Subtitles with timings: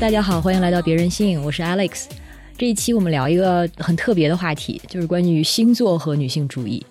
[0.00, 2.06] 大家好，欢迎来到别人信，我是 Alex。
[2.56, 6.82] 这一期我们聊一个很特别的话题，就是关于星座和女性主义。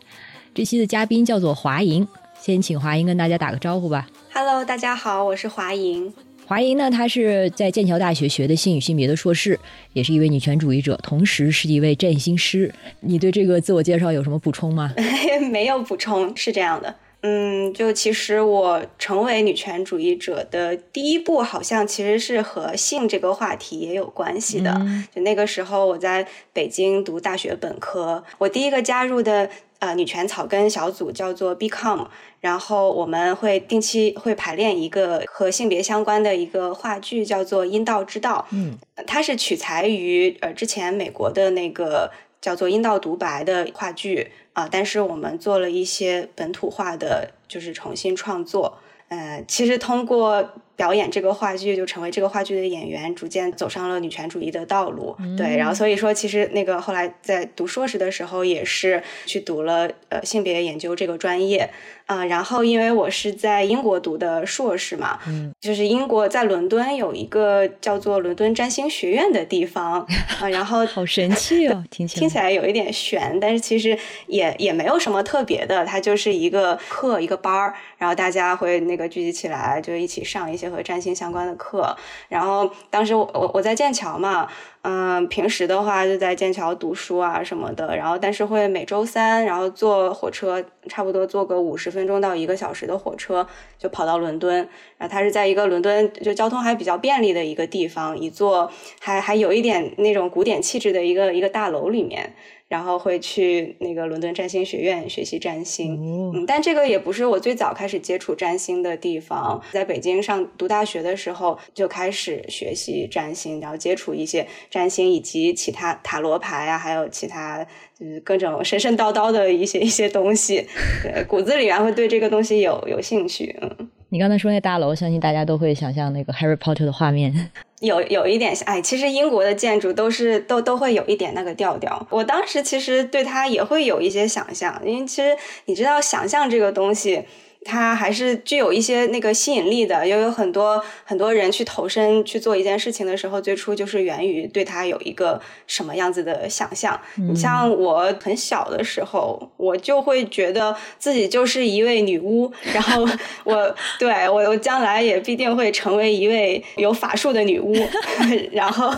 [0.54, 2.08] 这期的嘉宾叫做华莹，
[2.40, 4.08] 先请华莹跟大家打个招呼吧。
[4.32, 6.14] Hello，大家好，我是华莹。
[6.46, 9.60] 华莹呢，她是在剑桥大学学的性与性别的硕士，
[9.94, 12.72] 也是一位女权主义者，同时是一位占星师。
[13.00, 14.94] 你对这个自我介绍有什么补充吗？
[15.52, 16.96] 没有补充，是这样的。
[17.22, 24.80] 嗯，就其实我成为女权主义者的第一步，好像其实是和性这个话题也有关系的。
[25.14, 29.50] 就那个时候我在北京读大学本科，我第一个加入的。
[29.80, 32.08] 呃，女权草根小组叫做 Become，
[32.42, 38.46] 然后我们会定期会排练一个和性别相关的一个话剧，叫做《阴道之道》。
[38.54, 44.30] 嗯，它是取材于呃之前美国的那个叫做《阴道独白》的话剧
[44.60, 48.78] 啊，但是我们做了一些本土化的，就是重新创作。
[49.08, 50.50] 呃，其实通过。
[50.80, 55.14] 表演这个话剧就成为这个话剧的演员，逐渐走上了女权主义的道路。
[55.38, 61.70] 对，然后所以说，其实那个后来在读硕士的时候，也是去读了呃性别研究这个专业
[62.06, 62.24] 啊。
[62.24, 70.08] 然后因为我是在英国读的硕士嘛，嗯，就是英国在伦敦有一个叫做伦敦占星学院的地方
[70.40, 70.48] 啊。
[70.48, 80.69] 然后好神奇哦，听起来听起来有一点悬，但是其实也也没有什么特别的，它就是一个课一个班儿，然后大家会那个聚集起来，就一起上一些。
[80.70, 81.96] 和占星相关的课，
[82.28, 84.48] 然后当时我我我在剑桥嘛，
[84.82, 93.48] 嗯，平时的话就在剑桥读书啊什么的，然后但是会每周三，然后坐火车，差不多坐个五十分钟到一个小时的火车，
[93.78, 94.56] 就跑到伦敦，
[94.98, 102.34] 然后它是在一个伦敦就交通还比较便利的一个地方，一座还还有一点那种古典气质的一个一个大楼里面。
[102.70, 109.60] 然后会去那个伦敦占星学院学习占星，嗯，但这个也不是我最早开始接触占星的地方。
[109.72, 117.66] 在北京上读大学的时候就开始学习占星，然后接触一些占星以及其他塔罗牌啊，还有其他
[118.00, 120.68] 就是各种神神叨叨的一些一些东西，
[121.02, 123.58] 对，骨子里面会对这个东西有有兴趣。
[123.62, 127.52] 嗯，你刚才说那大楼，相信大家都会想象那个 Harry Potter 的画面。
[127.80, 132.08] 有有一点，哎，其实英国的建筑都是都都会有一点那个调调。
[132.10, 137.24] 我当时其实对它也会有一些想象，因为其实你知道，想象这个东西。
[137.66, 147.00] 它还是具有一些那个吸引力的，也有很多很多人去投身去做一件事情的时候，最初就是源于对它有一个什么样子的想象。
[147.16, 153.06] 你像我很小的时候，我就会觉得自己就是一位女巫，然后
[153.44, 157.76] 我对我我将来也必定会成为一位有法术的女巫，
[158.54, 158.94] 然后。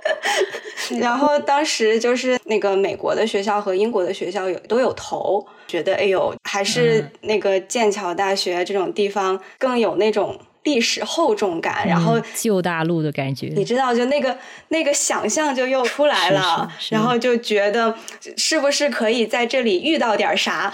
[0.98, 14.36] 然后当时就是那个美国的学校和英国的学校有都有投，觉得哎呦，还是那个剑桥大学这种地方更有那种历史厚重感，然后旧大陆的感觉，你知道，就那个
[14.68, 17.94] 那个想象就又出来了，然后就觉得
[18.36, 20.72] 是不是可以在这里遇到点啥？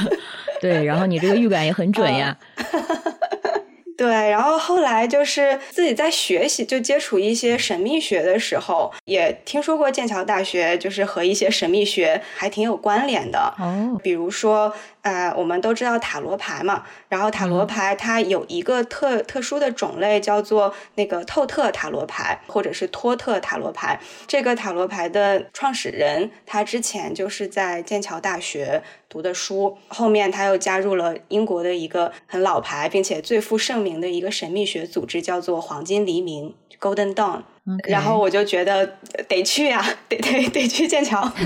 [0.60, 2.36] 对，然后你这个预感也很准呀。
[3.96, 13.54] 对，然后后来就是自己在学习，就接触一些神秘学的时候，也听说过剑桥大学，就是和一些神秘学还挺有关联的。
[13.58, 14.74] 哦，比如说。
[15.04, 24.00] 呃，我们都知道塔罗牌嘛，然后塔罗牌它有一个特特殊的种类，叫做那个透特塔罗牌，或者是托特塔罗牌。
[24.26, 37.42] 这个塔罗牌的创始人，他之前就是在剑桥大学读的书，后面他又加入了英国的一个很老牌并且最负盛名的一个神秘学组织，叫做黄金黎明 （Golden Dawn）。
[37.88, 38.96] 然后我就觉得
[39.28, 41.30] 得去 呀，得得得去剑桥。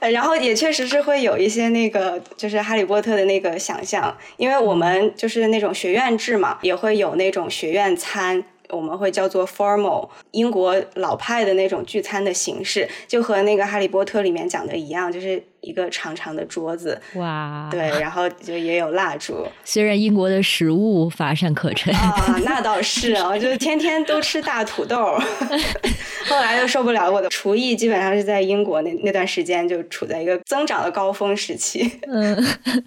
[0.00, 15.42] 然后也确实是会有一些那个，就是哈利波特的那个想象，因为我们就是那种学院制嘛，也会有那种学院餐，我们会叫做 formal，英国老派的那种聚餐的形式，就和那个哈利波特里面讲的一样，就是。
[15.60, 19.46] 一个长长的桌子，哇，对，然后就也有蜡烛。
[19.64, 25.18] 虽然英国的食物乏善可陈啊，那倒是啊，就是天天都吃大土豆。
[26.28, 31.90] 后来就受不了，我的厨艺基本上是在英国那那段时间就处在一个增长的高峰时期。
[32.06, 32.36] 嗯，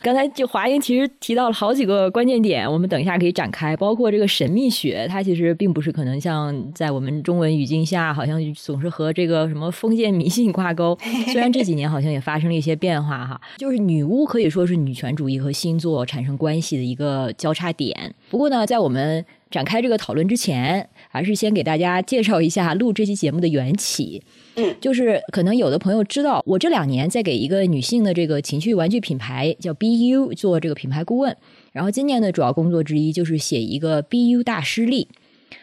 [0.01, 10.97] 刚才就华英其实提到了好几个关键点，我们等一下可以展开，包括这个神秘学，它其实并不是可能像在我们中文语境下，好像总是和这个什么封建迷信挂钩。
[11.31, 18.15] 虽然这几年好像也发生了一些变化哈，就是女巫可以说是女权主义和星座产生关系的一个交叉点。
[18.29, 24.23] 不过呢，在我们展开这个讨论之前，还是先给大家介绍一下录这期节目的缘起。
[24.55, 31.35] 嗯，就是可能有的朋友知道，我这两年在给一个女性的这个情趣玩具品牌叫 BU 做这个品牌顾问，
[31.71, 35.07] 然后今年的主要工作之一就是写一个 BU 大师力。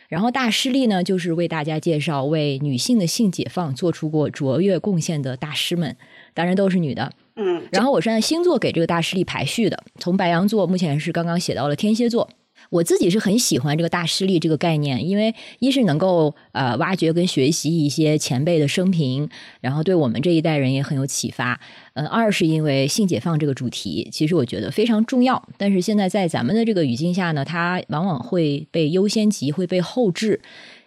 [0.08, 5.96] 然后大师力呢，就是为大家介绍为女性的性解放做出过卓越贡献的大师们，
[6.34, 7.12] 当然都是女的。
[7.36, 12.28] 嗯，然后我是按星座给这个大师力排序的，从白羊座目前是刚刚写到了天蝎座。
[12.68, 19.26] 我自己是很喜欢这个大师力这个概念，因为一是能够呃挖掘跟学习一些前辈的生平，
[19.62, 21.58] 然后对我们这一代人也很有启发。
[21.94, 25.42] 嗯，二是因为性解放这个主题，其实我觉得非常重要。
[25.56, 30.40] 但是现在在咱们的这个语境下呢，它往往会被优先级，会被后置，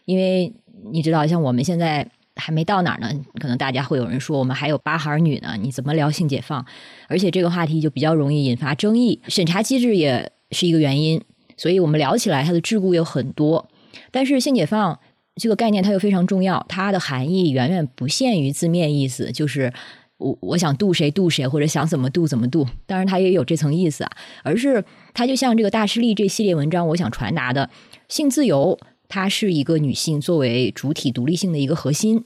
[0.06, 0.54] 因为
[0.92, 6.66] 你知道，像我们现在还没到哪儿呢，可能大家会有人说我们还有八孩女呢，你怎么聊性解放？
[7.08, 11.22] 而且这个话题就比较容易引发争议，审查机制也是一个原因。
[11.56, 13.70] 所以我们聊起来，它的桎梏有很多，
[14.10, 15.00] 但是性解放
[15.36, 19.72] 这个概念它又非常重要，它的含义远远不限于字面意思，就是
[20.18, 22.68] 我我想度谁度谁，或者想怎么度怎么度。
[22.88, 24.84] 当然，它也有这层意思啊，而是
[25.14, 27.70] 它就像这个大师力这系列文章，我想传达的
[28.10, 28.80] 性自由，
[29.13, 32.24] 它是一个女性作为主体独立性的一个核心，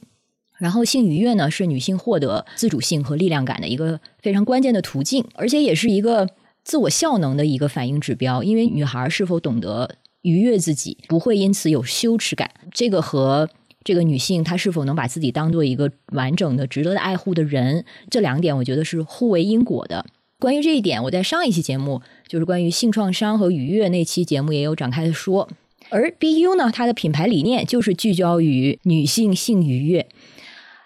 [0.57, 6.29] 然后性愉悦呢，是女性获得自主性和力量感的一个非常关键的途径，而且也是一个。
[6.63, 13.49] 自我效能的一个反应指标，因为女孩是否懂得愉悦自己，不会因此有羞耻感，这个和
[13.85, 20.05] 这个女性她是否能把自己当做一个完整的、值得爱护的人，这两点我觉得是互为因果的。
[20.39, 25.47] 关于这一点，我在上一期节目就是关于性创伤和愉悦那期节目也有展开的说。
[25.89, 30.07] 而 BU 呢，它的品牌理念就是聚焦于女性性愉悦。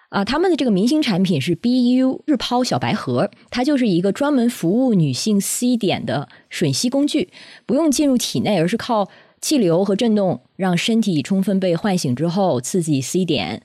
[0.10, 7.30] 啊，他们的这个明星产品是 BU 日抛小白盒，它就是一个专门服务女性 C 点的吮吸工具，
[7.66, 9.10] 不用进入体内，而是靠
[9.40, 13.64] 气流和震动让身体充分被唤醒之后刺激 C 点。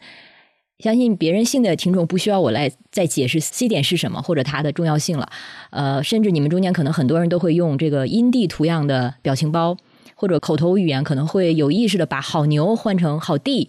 [0.78, 5.28] 相信别人性的听众不需要我来再解释 C 点是什么或者它的重要性了。
[5.70, 9.76] 呃，甚至你们中间可能很多人都会用这个阴蒂图样的表情包，
[10.16, 13.68] 或者口头语言可能会有意识的把好牛换成好地。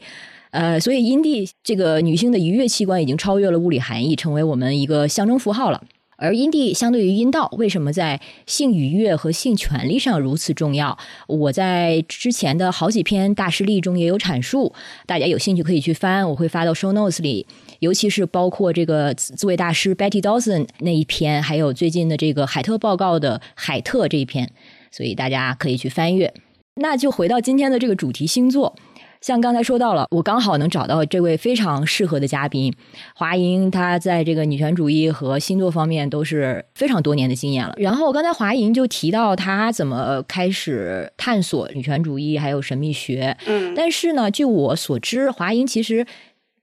[0.49, 5.83] 呃，所以阴蒂这个女性的愉悦器官已经超越了物理含义，成为我们一个象征符号了。
[6.19, 10.97] 而阴蒂相对于阴道，为什么在性愉悦和性权利上如此重要？
[11.27, 14.73] 我在之前的好几篇大师力中也有阐述，
[15.05, 17.45] 大家有兴趣可以去翻，我会发到 show notes 里。
[17.79, 24.46] 尤其是包括这个自卫大师 Betty Dawson 那一篇，还有最近的这个海特报告的海特这一篇，
[24.91, 26.33] 所以大家可以去翻阅。
[26.75, 28.75] 那就回到今天的这个主题星座。
[29.19, 32.71] 像刚才说到了，我刚好能找到这位非常适合的嘉宾，
[33.15, 37.73] 华莹，她在这个女权主义和星座方面都是非常多年的经验了。
[37.77, 46.05] 然后刚才华莹就提到她怎么开始探索女权主义还有神秘学，嗯，但是呢，据我所知，华莹其实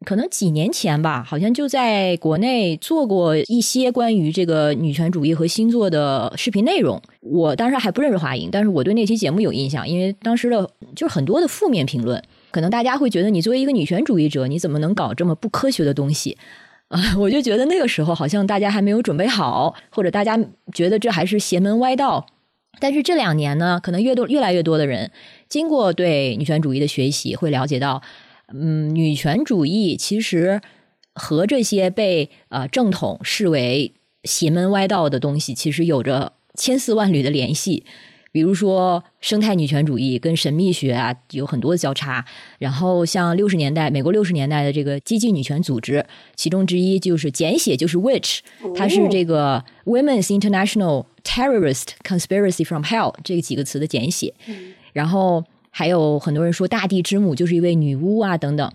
[0.04, 7.00] 可能几年前吧，好像就在国内做过一些关于这个女权主义和星座的视频内容。
[7.20, 12.22] 我当时还不认识华莹，但是我对那期节目有印象，因为当时的就是很多的负面评论。
[12.50, 16.36] 可能大家会觉得你作为一个女权主义者，你怎么能搞这么不科学的东西？
[16.88, 20.38] 啊， 我就觉得那个时候好像大家还没有准备好，或者大家
[20.72, 22.26] 觉得这还是邪门歪道。
[22.80, 25.10] 但是这两年呢，可能越多越来越多的人
[25.48, 28.02] 经过对女权主义的学习，会了解到，
[28.52, 30.60] 嗯，女权主义其实
[31.14, 37.84] 和这些被呃正统视为邪门歪道的东西，其实有着千丝万缕的联系。
[38.32, 42.24] 比如说生态女权主义跟神秘学啊有很多的交叉，
[42.58, 48.40] 然后像六十年代美国六十年代的这个激进女权组织，其中之一就是简写就是 Witch，
[48.74, 54.34] 它是这个 Women's International Terrorist Conspiracy from Hell 这几个词的简写。
[54.92, 55.44] 然后
[55.76, 58.72] 还有很多人说大地之母就是一位女巫啊等等。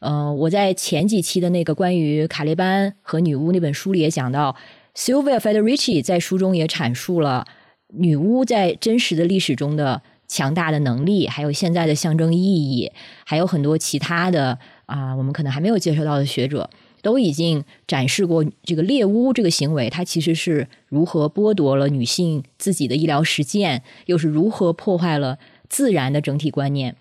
[0.00, 4.56] 嗯，我在前几期的那个关于卡列班和女巫那本书里也讲到
[4.96, 7.46] ，Sylvia Federici 在书中也阐述了。
[7.88, 12.90] 女巫在真实的历史中的强大的能力，还有现在的象征意义，
[13.26, 16.70] 还有很多其他的啊，我们可能还没有接触到的学者，
[17.02, 26.96] 都已经展示过这个猎巫这个行为，它其实是如何剥夺了女性自己的医疗实践，又是如何破坏了自然的整体观念。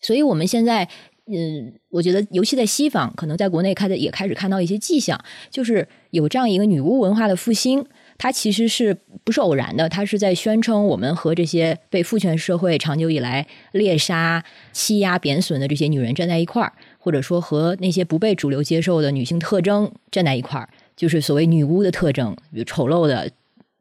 [0.00, 0.88] 所以，我们现在，
[1.26, 5.18] 嗯，我觉得，尤其在西方，可能在国内开的也开始看到一些迹象，
[5.50, 7.86] 就是有这样一个女巫文化的复兴。
[8.18, 9.88] 它其实是不是偶然的？
[9.88, 23.30] 它是在宣称我们和这些被父权社会长久以来猎杀、欺压、贬损的这些女人站在一块儿，或者说和那些不被主流接受的女性特征站在一块儿，就是所谓女巫的特征，比如丑陋的。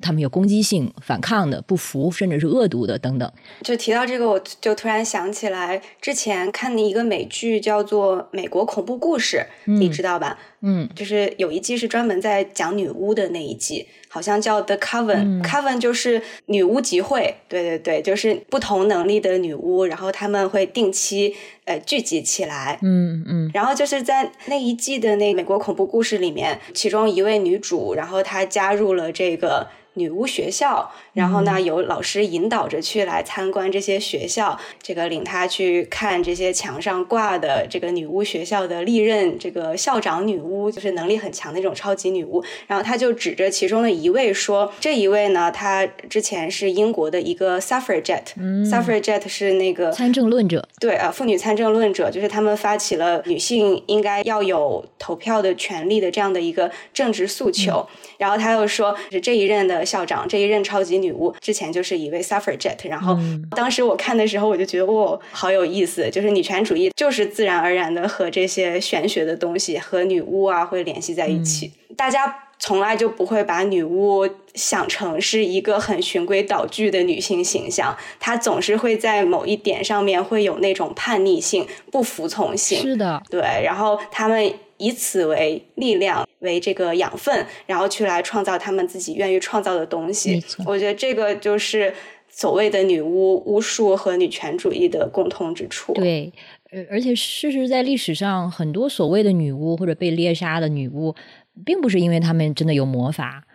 [0.03, 3.31] 他们有攻击性、反抗的、不服，甚至是恶毒的等等。
[3.62, 9.45] 就提到这个，我就突然想起来，之前看的一个美剧叫做《美国恐怖故事》，
[9.79, 10.38] 你知道吧？
[10.65, 29.67] 嗯，就是有一季是专门在讲女巫的那一季，好像叫 The Coven，Coven、Coven 就是女巫集会，对对对，就是不同能力的女巫，然后他们会定期呃聚集起来，嗯嗯，然后就是在那一季的那美国恐怖故事里面，其中一位女主，然后她加入了这个。
[29.96, 42.43] 女巫学校，然后呢，有老师引导着去来参观这些学校，这个领他去看这些墙上挂的这个女巫学校的历任这个校长女巫，就是能力很强的那种超级女巫。
[42.67, 57.88] 然后他就指着其中的一位说：“这一位呢，她之前是英国的一个 suffragette，suffragette 是那个参政论者，对啊，妇女参政论者，就是他们发起了女性应该要有投票的权利的这样的一个政治诉求。
[58.17, 63.15] 然后他又说，是这一任的。”校长这一任超级女巫之前就是一位 suffragette，然后
[63.51, 71.71] 当时我看的时候我就觉得哦，好有意思，就是女权主义就是自然而然的和这些玄学的东西和女巫啊会联系在一起。
[71.95, 82.81] 大家从来就不会把女巫想成是一个很循规蹈矩的女性形象，她总是会在某一点上面会有那种叛逆性、不服从性。
[82.81, 84.53] 是的，对，然后他们。
[84.77, 90.43] 以此为力量，为这个养分，然后去来创造他们自己愿意创造的东西。
[90.65, 91.93] 我觉得这个就是
[92.29, 95.93] 所谓的女巫巫术和女权主义的共通之处。
[95.93, 96.29] 对，
[96.74, 101.15] 而而且事实在历史上，很多所谓的女巫或者被猎杀的女巫，
[101.63, 103.46] 并不是因为他们真的有魔法，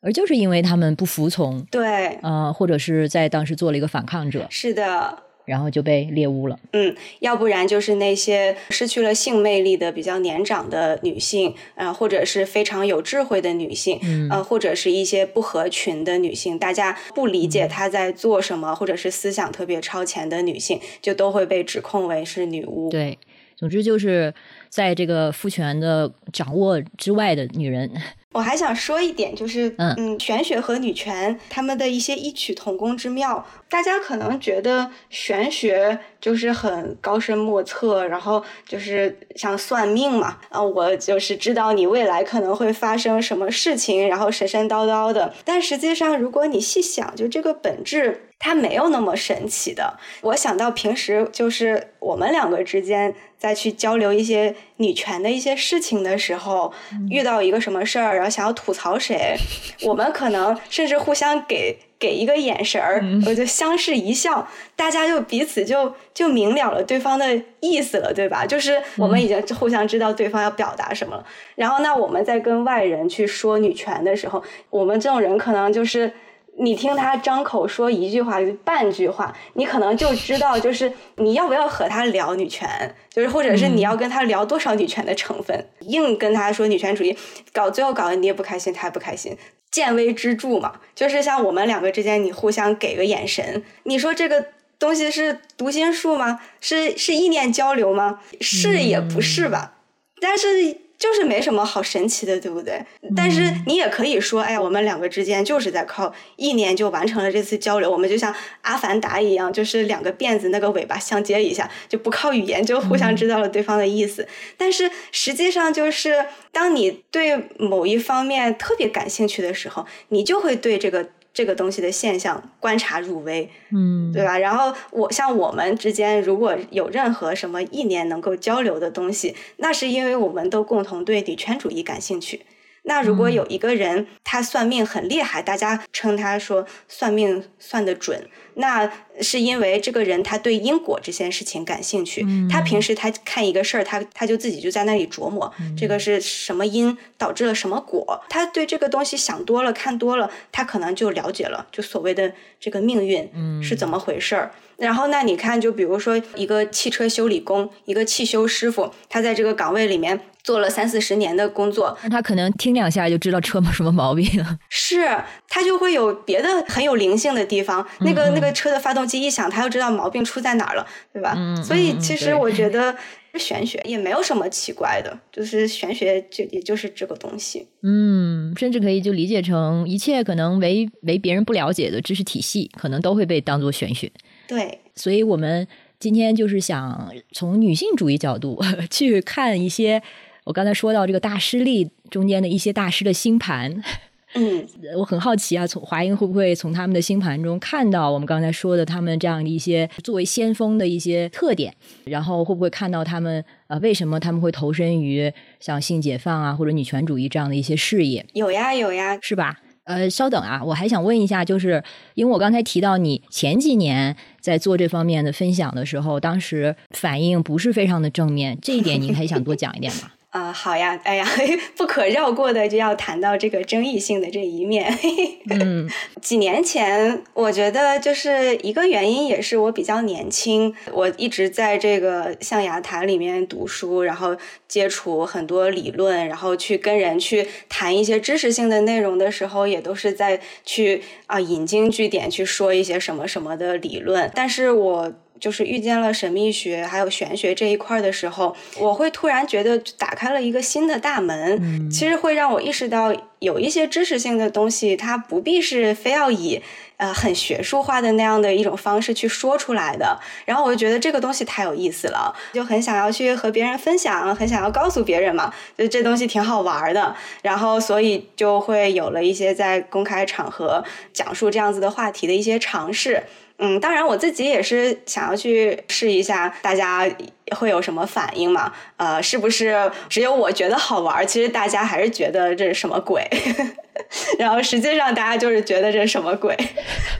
[0.00, 1.64] 而就是因为他们不服从。
[1.70, 4.46] 对，呃，或者是在当时做了一个反抗者。
[4.50, 5.22] 是的。
[5.46, 6.58] 然后就被猎巫了。
[6.72, 13.98] 嗯，要不然就是那些失去了性魅力的比较年长的女性，呃，或者是非常有智慧的女性，
[14.30, 22.90] 呃，或者是一些不合群的女性，大家不理解她在做什么，或者是思想特别超前的女性，就都会被指控为是女巫。
[22.90, 23.16] 对，
[23.54, 24.34] 总之就是
[24.76, 27.90] 在这个父权的掌握之外的女人。
[28.34, 33.42] 我还想说一点，就是嗯，玄学和女权他们的一些异曲同工之妙。
[33.70, 45.32] 大家可能觉得玄学就是很高深莫测，然后就是像算命嘛，啊，我就是知道你未来可能会发生什么事情，然后神神叨叨的。
[45.42, 48.25] 但实际上，如果你细想，就这个本质。
[48.38, 49.98] 它没有那么神奇的。
[50.20, 56.72] 我想到平时就是我们两个之间再去交流一些女权的一些事情的时候，
[57.10, 59.36] 遇到一个什么事儿，然后想要吐槽谁，
[59.82, 68.46] 我们可能甚至互相给给一个眼神儿，我就相视一笑，大家就彼此就就明了了对方的意思了，对吧？
[68.46, 71.24] 就是我们已经互相知道对方要表达什么了。
[71.54, 76.12] 然后，那我们在跟外人去说女权的时候，我们这种人可能就是。
[76.58, 87.16] 你听他张口说一句话，半句话，你可能就知道，就是你要不要和他聊女权，就是或者是你要跟他聊多少女权的成分，硬跟他说女权主义，
[87.52, 89.36] 搞最后搞得你也不开心，他也不开心，
[89.70, 90.80] 见微知著嘛。
[90.94, 94.46] 就是像我们两个之间，你互相给个眼神，你说这个
[94.78, 96.40] 东西是读心术吗？
[96.60, 98.20] 是是意念交流吗？
[98.40, 99.74] 是也不是吧？
[100.20, 100.85] 但是。
[100.98, 102.84] 就是没什么好神奇的，对不对？
[103.14, 114.26] 但是你也可以说，哎呀，我们两个之间就是在靠意念就完成了这次交流，我们就像阿凡达一样，就是两个辫子那个尾巴相接一下，就不靠语言就互相知道了对方的意思。
[114.56, 121.08] 但是实际上就是，当你对某一方面特别感兴趣的时候，你就会对这个。
[121.36, 124.38] 这个东西的现象观察入微，嗯，对吧？
[124.38, 132.40] 然后我像我们之间如果有任何什么意念能够交流的东西，那是因为我们都共同对女权主义感兴趣。
[132.88, 138.90] 那如果有一个人他算命很厉害，大家称他说算命算得准，那
[139.20, 142.24] 是因为这个人他对因果这件事情感兴趣。
[142.48, 148.22] 他平时他看一个事儿，他他就自己就在那里琢磨这个是什么因导致了什么果。
[148.28, 153.28] 他对这个东西想多了看多了，他可能就了解了，就所谓的这个命运
[153.60, 154.52] 是怎么回事儿。
[154.76, 160.20] 然后那你看，就比如说一个汽车修理工，一个汽修师傅，他在这个岗位里面。
[160.46, 164.24] 做了三四十年的工作，他可能听两下就知道车什么毛病。
[164.70, 165.04] 是
[165.48, 171.34] 他就会有别的很有灵性的地方，那个那个车的发动机一响，他就知道毛病出在哪儿了，对吧？
[171.64, 172.94] 所以其实我觉 得
[173.34, 177.66] 玄学也没有什么奇怪的，就是玄学就也就是这个东西。
[177.82, 184.08] 嗯，甚至可以就理解成一切可能为为别人不了解的知识体系，可能都会被当做玄学。
[184.46, 185.66] 对，所以我们
[185.98, 190.00] 今天就是想从女性主义角度 去看一些。
[190.46, 193.82] 我刚才说到这个大师力中间的一些大师的星盘，
[194.34, 194.64] 嗯，
[194.96, 201.74] 我很好奇啊，从华英会不会从他们的星盘中看到我们刚才说的他们这样的一些作为先锋的一些特点，
[202.04, 208.24] 然后会不会看到他们呃为什么他们会投身于像性解放啊或者女权主义这样的一些事业？
[208.34, 209.58] 有呀有呀，是吧？
[209.82, 211.82] 呃，稍等啊，我还想问一下，就是
[212.14, 220.12] 因为我刚才提到你前几年在做这方面的分享的时候，当时反应不是非常的正面，这一点您还想多讲一点吗？
[220.36, 221.26] 啊，好呀，哎呀，
[221.78, 224.92] 不可绕过的就要谈到这个争议性的这一面。
[225.48, 225.88] 嗯，
[226.20, 234.36] 几年前，我觉得就是一个原因，也是我比较年轻，我一直在这个象牙塔里面读书，然后
[234.68, 245.12] 接触很多理论，然后去跟人去谈一些知识性的内容的时候，也都是在去啊引经据典去说一些什么什么的理论，但是我。
[245.40, 251.90] 就是遇见了神秘学还有玄学这一块的时候，我会突然觉得打开了一个新的大门。
[251.90, 256.60] 其实会让我意识到，有一些知识性的东西，它不必是非要以
[256.96, 260.18] 呃很学术化的那样的一种方式去说出来的。
[260.44, 267.14] 然后我就觉得这个东西太有意思了，就很想要去和别人分享，很想要告诉别人嘛，就这东西挺好玩的。
[267.42, 273.22] 然后所以就会有了一些在公开场合讲述这样子的话题的一些尝试。
[273.58, 277.08] 嗯，当然我自己也是想要去试一下，大家
[277.54, 278.72] 会有什么反应嘛？
[278.96, 281.26] 呃，是不是只有我觉得好玩？
[281.26, 283.28] 其实大家还是觉得这是什么鬼？
[284.38, 286.54] 然后实际上大家就是觉得这是什么鬼？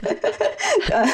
[0.91, 1.09] 呃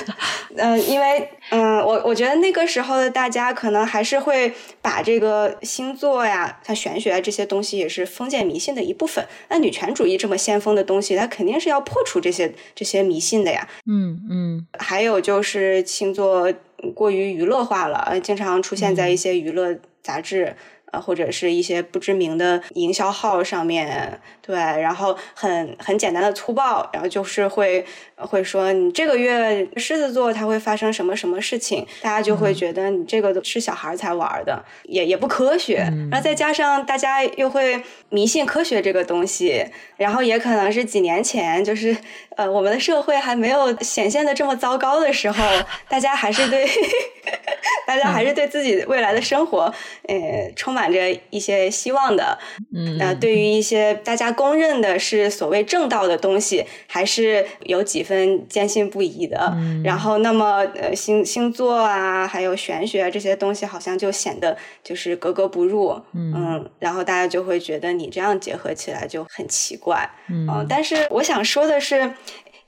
[0.57, 4.51] 呃，因为嗯，我我觉得那个时候的大家可能还是会
[4.81, 9.25] 把这个星座呀、像玄学啊这些东西也是封建迷信的一部分。
[9.49, 13.67] 那女权主义这么先锋的东西，它肯定是要破除这些这些迷信的呀。
[13.87, 16.51] 嗯嗯，还有就是星座
[16.91, 20.55] 过于娱乐化了，经常出现在一些娱乐杂志。
[20.93, 27.83] 啊，或者是一些不知名的营销号上面，对，然后很很简单的粗暴，然后就是会
[28.15, 35.77] 会说你这个月狮子座它会发生什么什么事情，大家就会觉得你这个是小孩才玩的，也也不科学，
[36.11, 39.65] 然后再加上大家又会迷信科学这个东西，
[39.97, 41.97] 然后也可能是几年前就是。
[42.35, 45.45] 呃，我们的社会还没有显现的这么糟糕的时候，
[45.87, 46.67] 大家还是对，
[47.85, 49.71] 大家还是对自己未来的生活，
[50.07, 52.37] 呃，充满着一些希望的。
[52.73, 59.55] 嗯，呃，对于一些大家公认的是所谓正道的东西，还是有几分坚信不疑的。
[59.83, 66.01] 然后，那么呃，星星座啊，还有玄学这些东西，好像就显得就是格格不入。
[66.13, 70.09] 嗯，然后大家就会觉得你这样结合起来就很奇怪。
[70.29, 72.11] 嗯，但是我想说的是。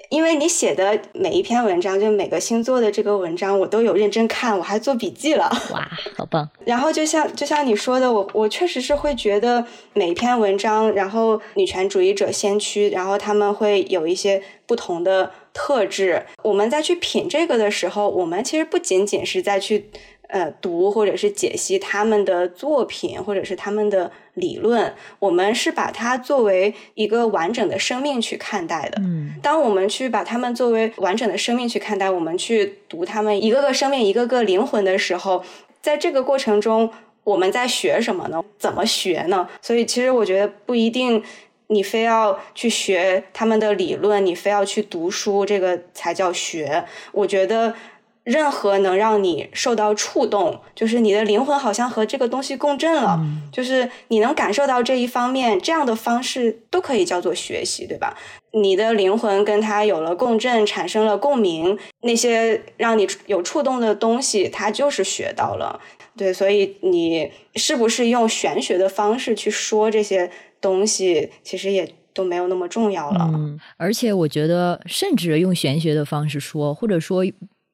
[0.10, 5.50] 因为你写的每一篇文章，就每个星座的这个文章，我都有认真看，我还做笔记了。
[5.72, 6.50] 哇，好棒！
[6.66, 16.26] 然后就像就像你说的，我我确实是会觉得每一篇文章，然后女权主义者先驱，然后他们会有一些不同的特质。
[16.44, 19.90] 我们在去品这个的时候，我们其实不仅仅是在去。
[20.28, 29.02] 呃，读或者是解析他们的作品，或者是他们的理论，我们是把它作为一个完整的生命去看待的。
[29.02, 35.44] 嗯，当我们去把他们作为完整的生命去看待，我们去读他们一个个生命、一个个灵魂的时候，
[35.82, 36.90] 在这个过程中，
[37.24, 38.44] 我们在学什么呢？
[38.58, 39.50] 怎么学呢？
[39.62, 41.24] 所以，其实我觉得不一定
[41.68, 46.86] 你非要去学他们的理论，你非要去读书，这个才叫学。
[47.12, 47.74] 我觉得。
[48.26, 53.20] 任何能让你受到触动，就是你的灵魂好像和这个东西共振了，
[53.52, 58.18] 就是你能感受到这一方面，这样的方式都可以叫做学习，对吧？
[58.52, 65.80] 你的灵魂跟它有了共振，产生了共鸣，那些让你有触动的东西，它就是学到了。
[66.18, 73.30] 对，所以你是不是用玄学的方式去说这些东西，其实也都没有那么重要了。
[73.32, 77.24] 嗯，而且我觉得，甚至用玄学的方式说，或者说。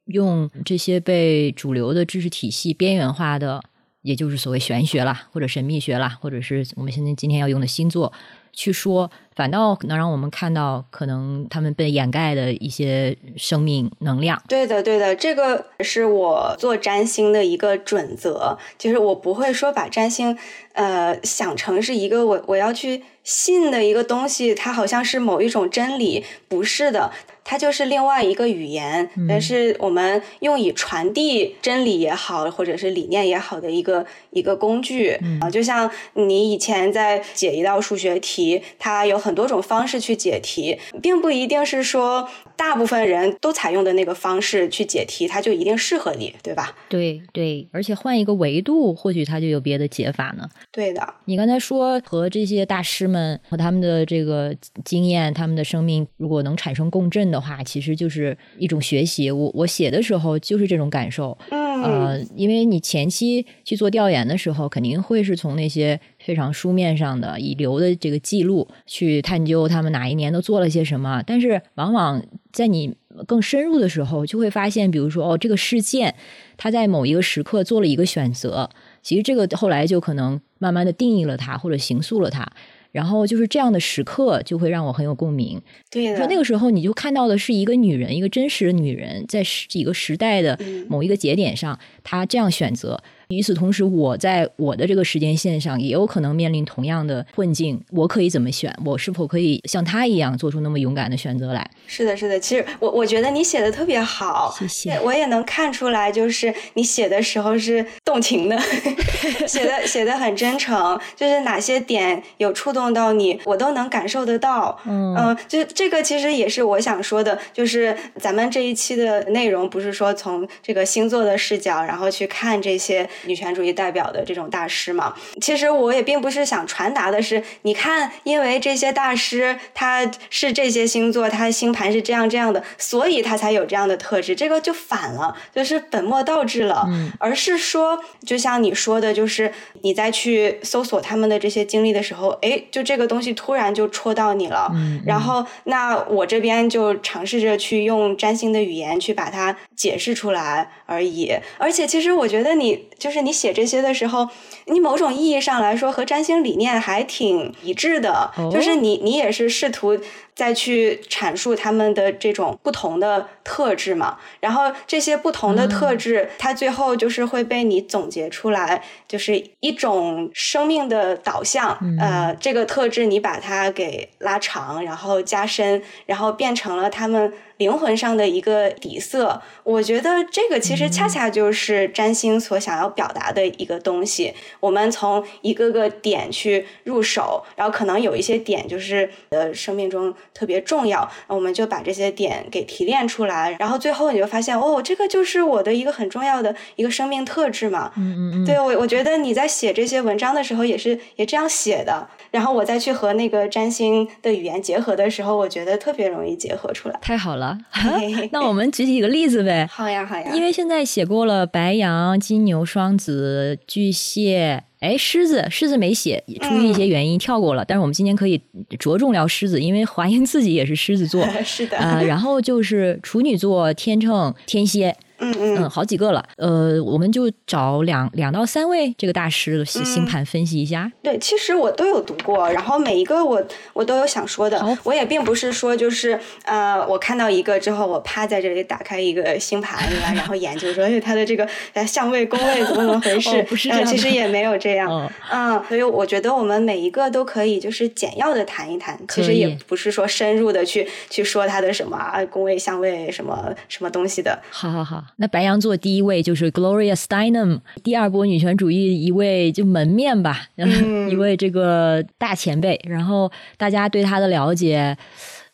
[0.06, 3.62] 用这些被主流的知识体系边缘化的，
[4.02, 8.12] 也就是所谓玄学啦，或者神秘学啦，或者是我们现在今天要用的星座
[8.52, 14.42] 去说，反倒能让我们看到可能他们被掩盖的一些生命能量。
[14.50, 20.38] 对的，对的，这个是我做占星的一个准则，就是我不会说把占星
[20.74, 27.12] 呃想成是一个我我要去信的一个东西，它好像是某一种真理，不是的。
[27.44, 35.50] 它就是另外一个语言，但是我们用以传递真理也好，或者是理念也好的一个一个工具啊。
[35.50, 46.74] 就像你以前在解一道数学题，题，它有很多种方式去解题，并不一定是说大部分人都采用的那个方式去解题，它就一定适合你，对吧？
[46.88, 50.48] 对对，而且换一个维度，或许它就有别的解法呢。
[50.72, 59.32] 对的，你刚才说和这些大师们和他们的这个经验、他们的生命，如果能产生共振的话，其实就是一种学习。
[59.32, 61.38] 我我写的时候就是这种感受。
[61.50, 72.94] 嗯，呃，因为你前期去做调研的时候，肯定会是从那些非常书面上的已留的这个记录去探究他们哪一年都做了些什么，但是往往在你
[73.26, 76.14] 更深入的时候，就会发现，比如说哦，这个事件
[76.58, 78.70] 他在某一个时刻做了一个选择，
[79.02, 82.48] 其实这个后来就可能慢慢的定义了他或者形塑了他。
[82.92, 85.62] 然后就是这样的时刻，就会让我很有共鸣。
[85.90, 93.02] 对的，说那个时候你就看到的是一个女人，一个真实的女人，在几个时代的某一个节点上，她这样选择。
[93.32, 97.82] 与此同时，我在我的这个时间线上也有可能面临同样的困境。
[97.92, 98.76] 我可以怎么选？
[98.86, 101.70] 我是否可以像他一样做出那么勇敢的选择来？
[101.88, 102.40] 是的，是的。
[102.40, 105.00] 其实我我觉得你写的特别好，谢谢。
[105.04, 108.60] 我也能看出来，就是你写的时候是动情的，
[109.48, 111.00] 写的写的很真诚。
[111.16, 114.78] 就是哪些点有触动到你，我都能感受得到。
[114.86, 123.08] 嗯嗯，就这个其实也是我想说的，就是咱们这一期的内容不是说从这个星座的视角，然后去看这些。
[123.26, 136.86] 女权主义代表的这种大师嘛，其实我也并不是想传达的是，你看，因为这些大师他是这些星座，他星盘是这样这样的，所以他才有这样的特质，这个就反了，就是本末倒置了。
[136.88, 144.70] 嗯，而是说，就像你说的，就是你在去搜索他们的这些经历的时候，哎，就这个东西突然就戳到你了。
[144.74, 151.32] 嗯，然后那我这边就尝试着去用占星的语言去把它解释出来而已。
[151.58, 153.12] 而且，其实我觉得你就。
[153.12, 154.30] 是你写这些的时候，
[154.68, 160.00] 你某种意义上来说和占星理念还挺一致的，就是你你也是试图。
[160.34, 171.78] 再去阐述他们的这种不同的特质嘛，然后这些不同的特质，它最后就是会被你总结出来，就是一种生命的导向。
[172.00, 179.40] 呃，这个特质你把它给拉长，然后加深，然后变成了他们灵魂上的一个底色。
[179.64, 184.34] 我觉得这个其实恰恰就是占星所想要表达的一个东西。
[184.60, 190.02] 我们从一个个点去入手，然后可能有一些点就是呃生命中。
[190.34, 197.92] 特别重要，我们就把这些点给提炼出来，然后最后你就发现，哦，这个就是我的一个很重要的一个生命特质嘛。
[197.96, 198.46] 嗯嗯嗯。
[198.46, 206.98] 对我，我觉得你在写这些文章的时候也是也这样写的，然后我再去和那个占星的语言结合的时候，我觉得特别容易结合出来。
[207.00, 207.51] 太好了，
[208.32, 209.68] 那我们举几个例子呗。
[209.72, 210.32] 好呀，好呀。
[210.34, 214.64] 因为现在写过了白羊、金牛、双子、巨蟹。
[214.80, 217.64] 哎，狮子，狮子没写，出于一些原因跳过了。
[217.64, 218.42] 但是我们今天可以
[218.80, 221.24] 着重聊狮子，因为华英自己也是狮子座。
[221.46, 221.78] 是的。
[221.78, 224.96] 呃，然后就是处女座、天秤、天蝎。
[225.22, 226.24] 嗯嗯，好几个了。
[226.38, 230.92] 呃，我们就找两两到三位这个大师的星盘分析一下。
[231.02, 233.42] 对，其实我都有读过，然后每一个我
[233.74, 234.62] 我都有想说的。
[234.84, 241.48] 我也并不是说就是呃，我看到一个之后，我趴在这里打开一个星盘来， 然后研究说，哎，他的这个
[241.86, 243.44] 相位宫位怎么怎么回事？
[243.44, 245.12] 不是这样，其实也没有这样。
[245.32, 254.40] 嗯，所以我觉得我们每一个都可以就是简要的谈一谈，其实也不是说深入的去去说他的什么啊宫位相位什么什么东西的。
[254.50, 255.04] 好好好。
[255.18, 260.48] 那白羊座第一位就是 Gloria Steinem，第二波女权主义一位就门面吧，
[261.10, 262.80] 一位这个大前辈。
[262.84, 264.98] 然后大家对她的了解，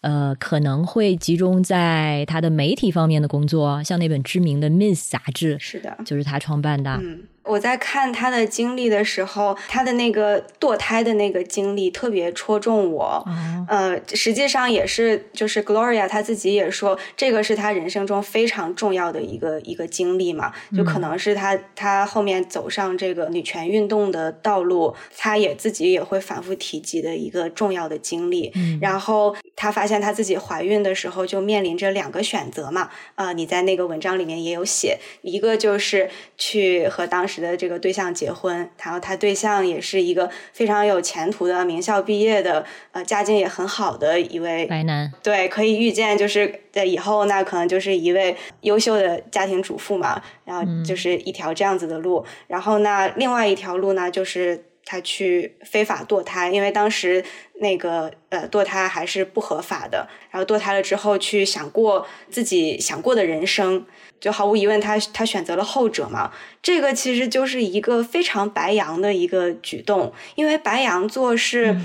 [0.02, 7.02] 呃，可能会集中在她的媒体方面的工作，像那本知名的《Miss》杂志，是的，就是她创办的。
[7.48, 13.26] 我在看他的经历的时候，他的那个堕胎的那个经历特别戳中我。
[13.70, 28.52] 呃，实际上也是，就是 Gloria 她自己也说，这个是她人生中非常重要的一个一个经历嘛，就可能是她她后面走上这个女权运动的道路，她也自己也会反复提及的一个重要的经历。
[28.82, 32.90] 然后她发现她自己怀孕的时候就面临着两个选择嘛。
[33.16, 37.37] 啊，你在那个文章里面也有写，一个就是去和当时。
[37.42, 45.12] 的这个对象结婚，然后他对象也是一个非常有前途的名校毕业的，呃，家境也很好的一位白男。
[45.22, 50.22] 对，可以预见，就是在以后那可能就是一位优秀的家庭主妇嘛。
[50.46, 52.26] 然后就是一条这样子的路。
[52.48, 57.22] 然后那另外一条路呢，就是他去非法堕胎，因为当时
[57.60, 60.08] 那个呃堕胎还是不合法的。
[60.32, 63.86] 然后堕胎了之后，去想过自己想过的人生。
[64.20, 66.32] 就毫无疑问，他他选择了后者嘛？
[66.62, 71.78] 这个其实就是一个非常白羊的一个举动，因为白羊座是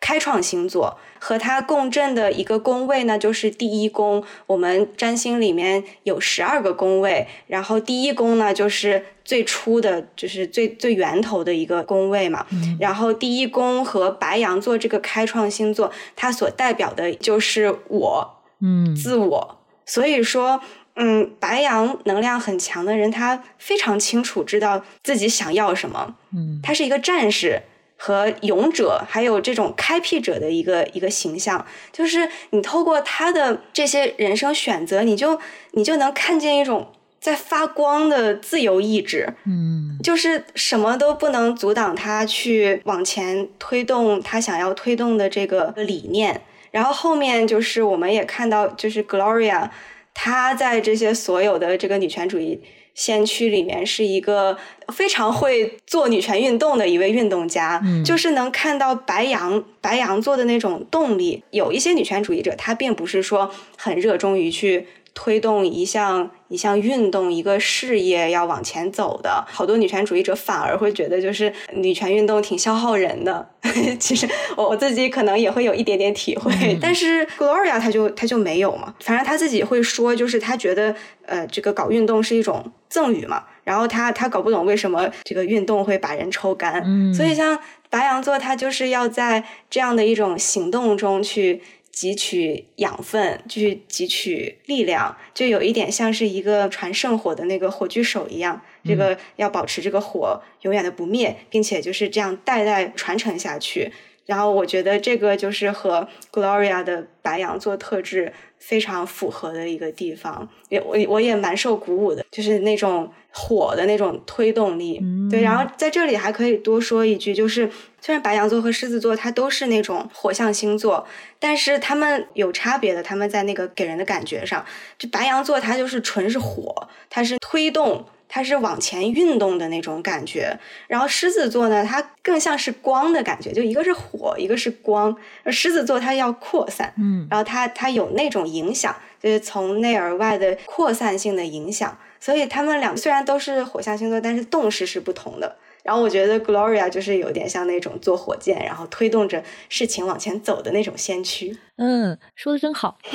[0.00, 4.24] 开创星座，和它共振的一个宫位呢，就是第一宫。
[4.46, 12.46] 我们占星里面有十二个宫位，然后第一宫呢，就是最初的就是最最源头的一个宫位嘛。
[12.80, 19.56] 然后第一宫和白羊座这个开创星座，它所代表的就是我，嗯，自我。
[19.84, 20.60] 所以说，
[21.00, 26.14] 嗯，白羊能量很强的人，他非常清楚知道自己想要什么。
[26.32, 27.62] 嗯，他是一个战士。
[28.02, 35.38] 和勇者，还有这种开辟者的一个一个形象，就是你透过他的这些人生选择，你就
[35.72, 46.40] 你就能看见一种在发光的自由意志，嗯，就是什么都不能阻挡他去往前推动他想要推动的这个理念。
[46.70, 49.68] 然后后面就是我们也看到，就是 Gloria，
[50.14, 52.60] 她在这些所有的这个女权主义。
[52.92, 61.42] 先驱里面是一个非常会做女权运动的一位运动家，就是能看到白羊白羊座的那种动力。
[61.50, 64.88] 有一些女权主义者，他并不是说很热衷于去。
[65.14, 73.48] 推动一项一项运动、一个事业要往前走的，好多女权主义者反而会觉得，就是女权运动挺消耗人的。
[74.00, 78.94] 其实我我自己可能也会有一点点体会，但是 Gloria 她就她就没有嘛。
[79.00, 80.94] 反正她自己会说，就是她觉得，
[81.26, 83.44] 呃，这个搞运动是一种赠予嘛。
[83.64, 86.82] 然后她她搞不懂为什么这个运动会把人抽干。
[87.14, 87.58] 所以像
[87.90, 91.60] 白羊座，他就是要在这样的一种行动中去。
[92.00, 98.62] 汲取养分，去汲取力量，就有一点像是一个传圣火的那个火炬手一样。
[98.86, 103.92] 这个要保持这个火永远的不灭，并且就是这样代代传承下去。
[104.24, 110.48] 然后我觉得这个就是和 Gloria 的白羊座特质非常符合的一个地方。
[110.70, 115.00] 也我我也蛮受鼓舞的，就是那种火的那种推动力。
[115.30, 117.70] 对，然后在这里还可以多说一句，就是。
[118.02, 121.06] 虽然白羊座和狮子座它都是那种火象星座，
[121.38, 123.02] 但是他们有差别的。
[123.02, 124.64] 他们在那个给人的感觉上，
[124.98, 130.58] 就白羊座它就是纯是火，它是推动，它是往前运动的那种感觉。
[130.88, 135.14] 然后狮子座呢，它更像是光的感觉，就一个是火，一个是光。
[135.44, 141.98] 而狮子座它要扩散，嗯，然后它它有那种影响，就是从内而外的扩散性的影响。
[142.20, 145.56] 所以他们俩虽然都是火象星座，但是动势是不同的。
[145.82, 151.56] 然后我觉得 Gloria 就是有点像那种坐火箭，然后推动着事情往前走的那种先驱。
[151.76, 152.98] 嗯，说的真好。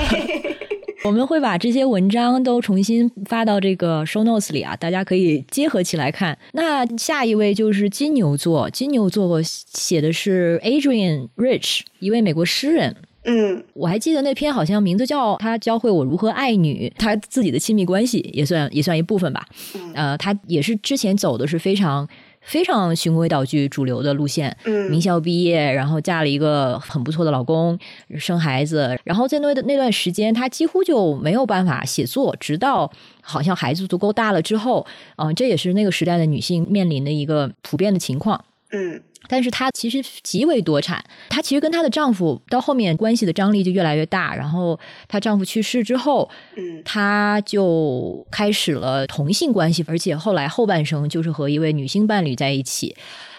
[1.04, 6.36] 我们会把这些文章都重新发到这个 show notes 里啊，大家可以结合起来看。
[6.54, 12.96] 那下一位就是金牛座，金牛座写的是 Adrian Rich，一位美国诗人。
[13.26, 19.46] 嗯，我还记得那篇好像名字叫《他教会我如何爱女》，他自己的亲密关系也算也算一部分吧。
[19.94, 22.08] 呃，他也是之前走的是非常。
[22.48, 27.76] 非常循规蹈矩、主流的路线，嗯，名校毕业，然后嫁了一个很不错的老公，
[28.20, 34.86] 生孩子，然后在那那段时间，她几乎就没有办法写作，直到好像孩子足够大了之后，
[35.16, 39.02] 嗯，这也是那个时代的女性面临的一个普遍的情况，嗯。
[39.28, 44.36] 但是她其实极为多产，她其实跟她的丈夫到后面关系的张力就越来越大。
[44.36, 52.96] 然后她丈夫去世之后，嗯，她就开始了同性关系，而且后来后半生就是和一位女性伴侣在一起。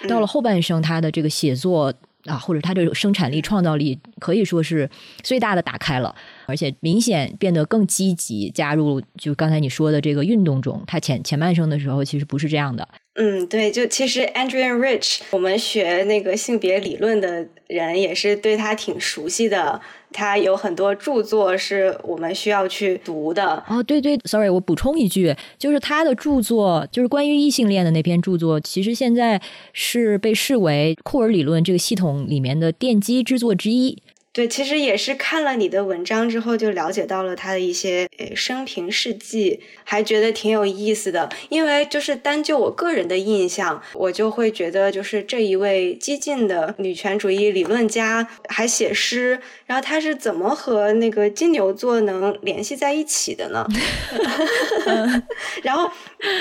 [0.09, 1.93] 到了后半生，她的这个写作
[2.27, 4.89] 啊，或者她的生产力、创造力可以说是
[5.23, 6.15] 最大的打开了，
[6.47, 10.83] 而且明显变得更积极，加入就刚才你说的这个运动中。
[10.87, 12.87] 她前前半生的时候其实不是这样的。
[13.19, 19.81] 嗯，对，就其实 Andrea Rich，我们学那个性别理论的人也是对他挺熟悉的。
[20.13, 23.63] 他有很多著作是我们需要去读的。
[23.69, 29.41] 哦，对对，sorry，我补充一句，就是他的著作，就是关于异性恋的那篇著作，其实现在
[29.73, 33.99] 是被视为库尔理论这个系统里面的奠基之作之一。
[34.37, 41.27] 对，其实也是看了你的文章之后，就了解到了他的一些呃生平事迹，还觉得挺有意思的。
[41.49, 53.67] 因为就是单就我个人的印象，我就会觉得，就是这一位激进的女权主义理论家还写诗，然后他是怎么和那个金牛座能联系在一起的呢？
[55.65, 55.91] 然后，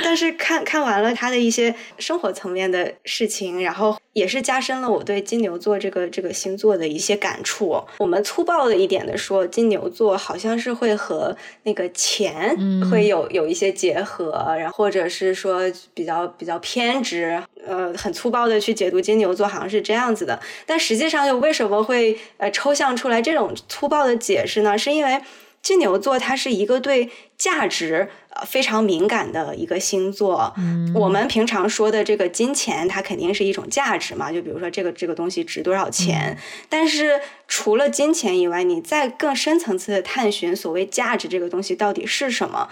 [0.04, 7.84] 但是看看完了他的一些生活层面的事情，然后也是加深了我对金牛座这个这个星座的一些感触。
[7.98, 12.58] 我们粗暴的一点的说，金牛座好像是会和那个钱
[12.90, 15.62] 会有有一些结合，然后或者是说
[15.94, 20.40] 比较比较偏执，呃，很粗暴的去解读金牛座好像是这样子的。
[20.66, 24.78] 但实际上又为什么会呃抽象出来这种粗暴的解释呢？
[24.78, 25.22] 是因为。
[25.62, 27.10] 金牛座它是一个对
[27.40, 30.54] 价值呃非常敏感的一个星座。
[30.58, 36.38] 嗯，我们平常说的这个金钱，它肯定是一种价值嘛，就比如说这个这个东西值多少钱。
[36.67, 42.69] 但是除了金钱以外，你再更深层次的探寻所谓价值这个东西到底是什么？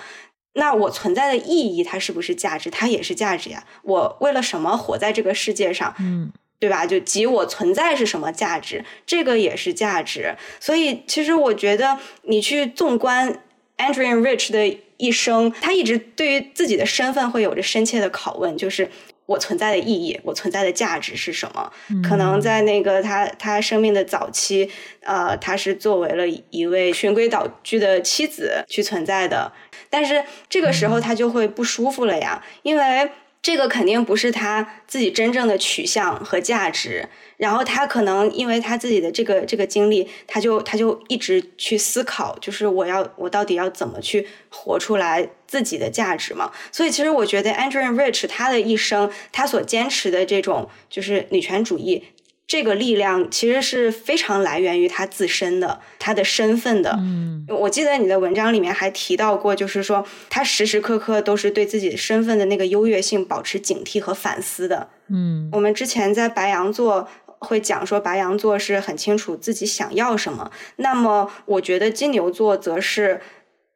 [0.54, 2.70] 那我存在的意义，它是不是价值？
[2.70, 3.64] 它也是价值呀。
[3.84, 5.94] 我为了什么活在这个世界上？
[6.00, 6.32] 嗯。
[6.60, 6.86] 对吧？
[6.86, 10.38] 就即我存在是什么价值，这个也是价值。
[10.62, 13.42] 所以，其实我觉得你去纵观
[13.84, 18.90] Andrew Rich 的一生，他一直对于自己的身份会有着深切的拷问，就是
[19.26, 21.72] 我存在的意义，我存在的价值是什么？
[22.02, 24.70] 可能在那个他他生命的早期，
[25.02, 29.52] 呃，他是作为了一位循规蹈矩的妻子去存在的，
[29.90, 33.12] 但是这个时候他就会不舒服了呀，因为。
[33.46, 37.10] 这个肯定不是他自己真正的取向和价值，
[37.44, 46.50] 然后他可能因为他自己的这个这个经历，他就他就一直去思考，就是我要我到底要怎么去活出来自己的价值嘛？
[46.72, 52.04] 所以其实我觉得 Andrew Rich 他的一生，他所坚持的这种就是女权主义。
[52.46, 56.92] 这个力量其实是非常来源于他自身的，他的身份的。
[57.00, 64.90] 嗯，我记得你的文章里面还提到过，就是说他时时刻刻都是对自己身份的那个优越性保持警惕和反思的。
[65.08, 67.08] 嗯，我们之前在白羊座
[67.44, 70.52] 会讲说，白羊座是很清楚自己想要什么。
[70.78, 73.22] 那么，我觉得金牛座则是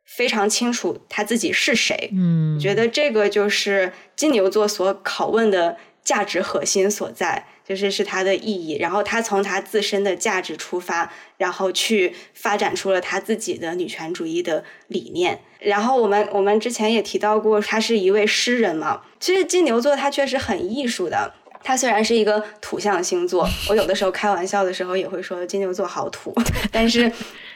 [0.05, 2.09] 非常清楚他自己是谁。
[2.13, 7.45] 嗯，觉得这个就是金牛座所拷问的价值核心所在。
[7.67, 15.41] 就是是它的意义，然后他从他自身的价值出发，然后去发展出了他自己的女权主义的理念。
[15.59, 19.01] 然后我们我们之前也提到过，他是一位诗人嘛。
[19.19, 26.33] 其实金牛座他确实很艺术的，他虽然是一个土象星座，我有的时候开玩笑的时候也会说金牛座好土，
[26.71, 27.11] 但是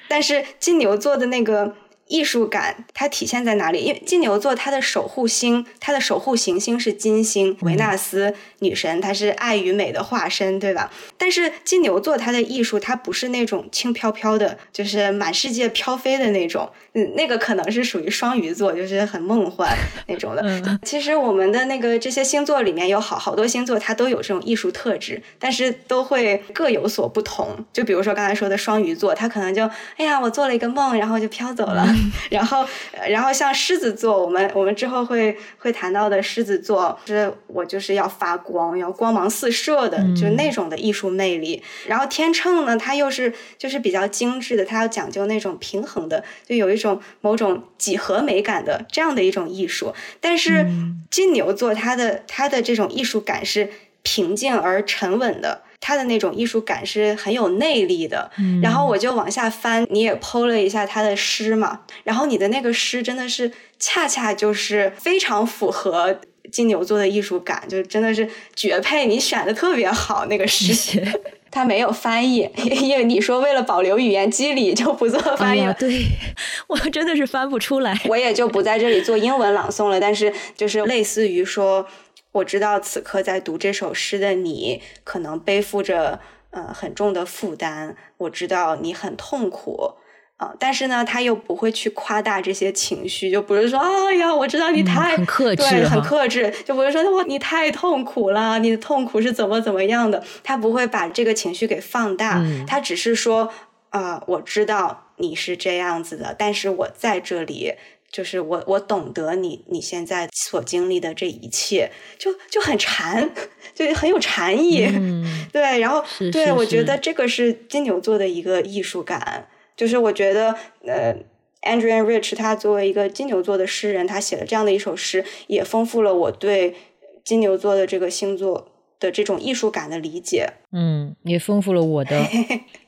[0.07, 1.73] 但是金牛座的那个。
[2.07, 3.79] 艺术感它体现在哪里？
[3.79, 10.91] 因为金牛座它的守护星，它的守护行星是金星，维纳斯女神，她是爱与美的化身，对吧？
[11.17, 19.73] 但是金牛座它的艺术，它不是那种轻飘飘的，就是满世界飘飞的那种，嗯，那个可能是属于双鱼座，就是很梦幻
[20.07, 20.79] 那种的。
[20.83, 27.65] 其实我们的那个这些星座里面有好好多星座，它都有这种艺术特质，但是都会各有所不同。
[27.71, 29.63] 就比如说刚才说的双鱼座，它可能就
[29.95, 31.87] 哎呀，我做了一个梦，然后就飘走了。
[32.29, 32.65] 然后，
[33.07, 41.61] 然后像狮子座，我们我们之后会会谈到的狮子座，是我就是要发光，要光芒四射的，就是那种的艺术魅力。
[41.87, 49.93] 然后天秤呢，它又是就是比较精致的，它要讲究那种平衡的，就有一种某种几何美感的这样的一种艺术。
[50.19, 50.65] 但是
[51.09, 53.69] 金牛座，它的它的这种艺术感是
[54.01, 55.63] 平静而沉稳的。
[55.83, 58.29] 他的那种艺术感是很有内力的，
[58.61, 71.03] 然后我就往下翻，你也剖了一下他的诗嘛，然后你的那个诗真的是恰恰就是非常符合金牛座的艺术感，就真的是绝配，你选的特别好那个诗，
[71.49, 76.05] 他没有翻译，因为你说为了保留语言机理就不做翻译，对
[76.69, 81.87] 我真的是翻不出来，我也就不在这里做英文朗诵了，但是就是类似于说。
[82.33, 86.19] 我知道此刻在读这首诗的你，可能背负着
[86.51, 87.95] 呃很重的负担。
[88.17, 89.95] 我知道你很痛苦
[90.37, 100.23] 啊，但是呢，他又不会去夸大这些情绪，就不是说，哎呀，我知道你太很克制，对，很克制，就不是说，哇，你太痛苦了，你的痛苦是怎么怎么样的？
[100.43, 103.51] 他不会把这个情绪给放大，他只是说，
[103.89, 107.73] 啊，我知道你是这样子的，但是我在这里。
[108.11, 113.31] 就是我，我懂得你你现在所经历的这一切，就就很禅，
[113.73, 114.85] 就很有禅意。
[115.53, 119.47] 对，然后对我觉得这个是金牛座的一个艺术感。
[119.75, 121.15] 就是我觉得，呃
[121.61, 126.75] Andrea Rich 他作为一个金牛座的诗人，他写了这样的一首诗，也丰富了我对
[127.23, 128.67] 金牛座的这个星座。
[129.01, 132.23] 的这种艺术感的理解，嗯，也丰富了我的，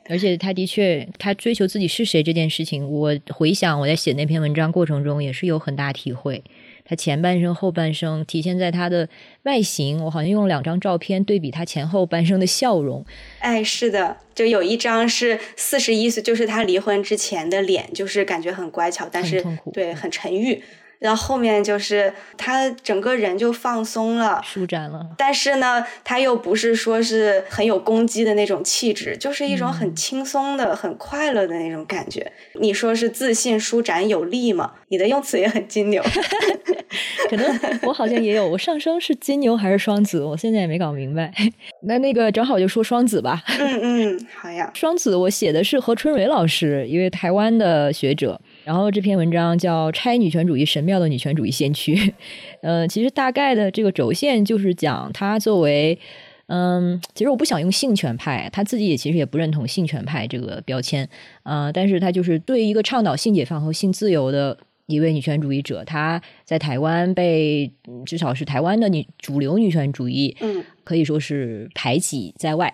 [0.08, 6.42] 而且他的确，他追求自己是谁这件事情，我回想我在写那篇文章过程中也是有很大体会。
[6.86, 9.08] 他前半生、后半生体现在他的
[9.44, 13.02] 外形，我好像用了两张照片对比他前后半生的笑容。
[13.38, 20.62] 哎，是的，就有一张是四十一岁，就是他离婚之前的脸，就是感觉很乖巧，但是对很沉郁。
[21.04, 25.06] 然后后面就是他整个人就放松了，舒展了。
[25.18, 32.32] 但是呢，他又不是说是很有攻击的那种气质，就是一种很轻松的、很快乐的那种感觉。
[32.54, 34.72] 你说是自信、舒展、有力吗？
[34.88, 36.02] 你的用词也很金牛。
[37.28, 40.24] 可能我好像也有，我上升是金牛还是双子？
[40.24, 41.30] 我现在也没搞明白。
[41.84, 43.42] 那那个正好就说双子吧。
[43.58, 44.70] 嗯嗯，好呀。
[44.72, 48.40] 双子我写的是何春蕊老师，一位台湾的学者。
[48.64, 51.94] 然后这篇文章叫《拆女权主义神庙的女权主义先驱》，
[52.62, 55.98] 呃，其实大概的这个轴线就是讲她作为，
[56.46, 61.08] 嗯，其实我不想用性权派，她自己也其实也不认同性权派这个标签，
[61.42, 64.58] 啊，但是他就是对一个倡导性解放和性自由的。
[64.86, 67.72] 一位女权主义者，她在台湾被
[68.04, 72.70] 至少是台湾的女主流女权主义，嗯，可以说是排挤在外，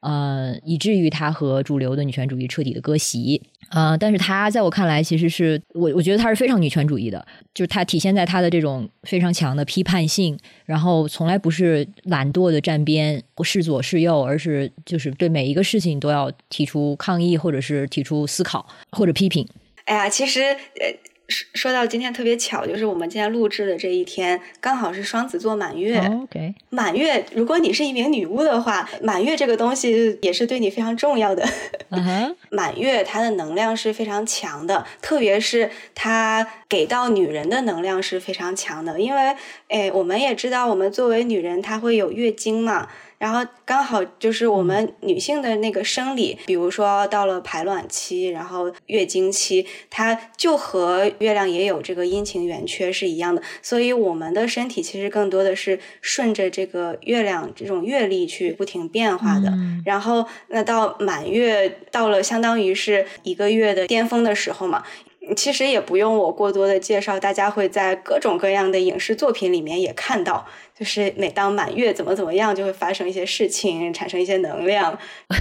[0.00, 19.46] 呃，以至于她和主流的女权主义彻底的割席，啊，但是她在我看来，其实是我我觉得她是非常女权主义的，就是她体现在她的这种非常强的批判性，然后从来不是懒惰的站边，是左是右，而是就是对每一个事情都要提出抗议，或者是提出思考或者批评。
[19.84, 20.94] 哎呀，其实呃。
[21.28, 25.98] 说说到今天特别巧，就是我们今天录制的这一天，刚好是双子座满月。
[25.98, 31.46] OK，满月，如果你是一名女巫的话，满月这个东西也是对你非常重要的。
[32.50, 39.36] 满月它的能量是非常强的，特别是它给到女人的能量是非常强的，因为，
[39.68, 42.88] 哎，我们也知道，我们作为女人，她会有月经嘛。
[43.18, 53.42] 然后刚好就是我们女性的那个生理，比如说到了排卵期，然后月经期，它就和月亮也有这个阴晴圆缺是一样的。
[53.60, 59.52] 所以我们的身体其实更多的是顺着这个月亮这种月历去不停变化的。
[59.84, 64.84] 然后那到满月到了，相当于是一个月的巅峰的时候嘛。
[65.38, 70.44] 其实也不用我过多的介绍，大家会在各种各样的影视作品里面也看到，
[70.76, 74.98] 就是每当满月怎么怎么样，就会发生一些事情，产生一些能量。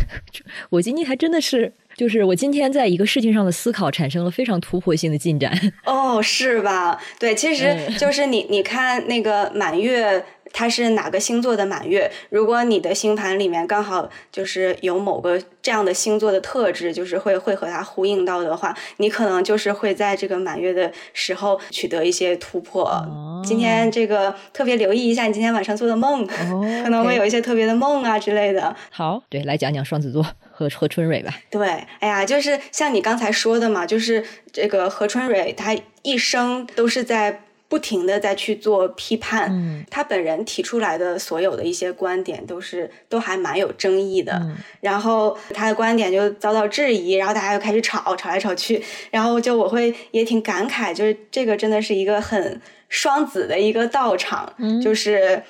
[0.69, 5.51] 我今天还真的是，就是我今天在一个事情上的思考，产生了非常突破性的进展。
[5.83, 7.01] 哦，是吧？
[7.19, 10.23] 对，其实就是你，你看那个满月。
[10.53, 12.09] 它是哪个星座的满月？
[12.29, 22.89] 如果你的星盘里面刚好就是有某个这样的星座的特质，就是会会和它呼应到的话，你可能就是会在这个满月的时候取得一些突破。
[23.43, 28.73] 今天这个特别留意一下你今天晚上做的梦，可能会有一些特别的梦啊之类的。
[28.89, 30.25] 好，对，来讲讲双子座
[30.57, 31.31] 和何春蕊吧。
[31.51, 31.67] 对，
[31.99, 37.43] 哎呀，就是像你刚才说的嘛，就是这个何春蕊，她一生都是在。
[37.69, 44.41] 不停的在去做批判，他本人提出来的所有的一些观点都是都还蛮有争议的，
[44.79, 48.81] 然后他的观点就遭到质疑，然后大家又开始吵，吵来吵去，
[49.11, 55.43] 然后就我会也挺感慨，就是这个真的是一个很双子的一个道场，就是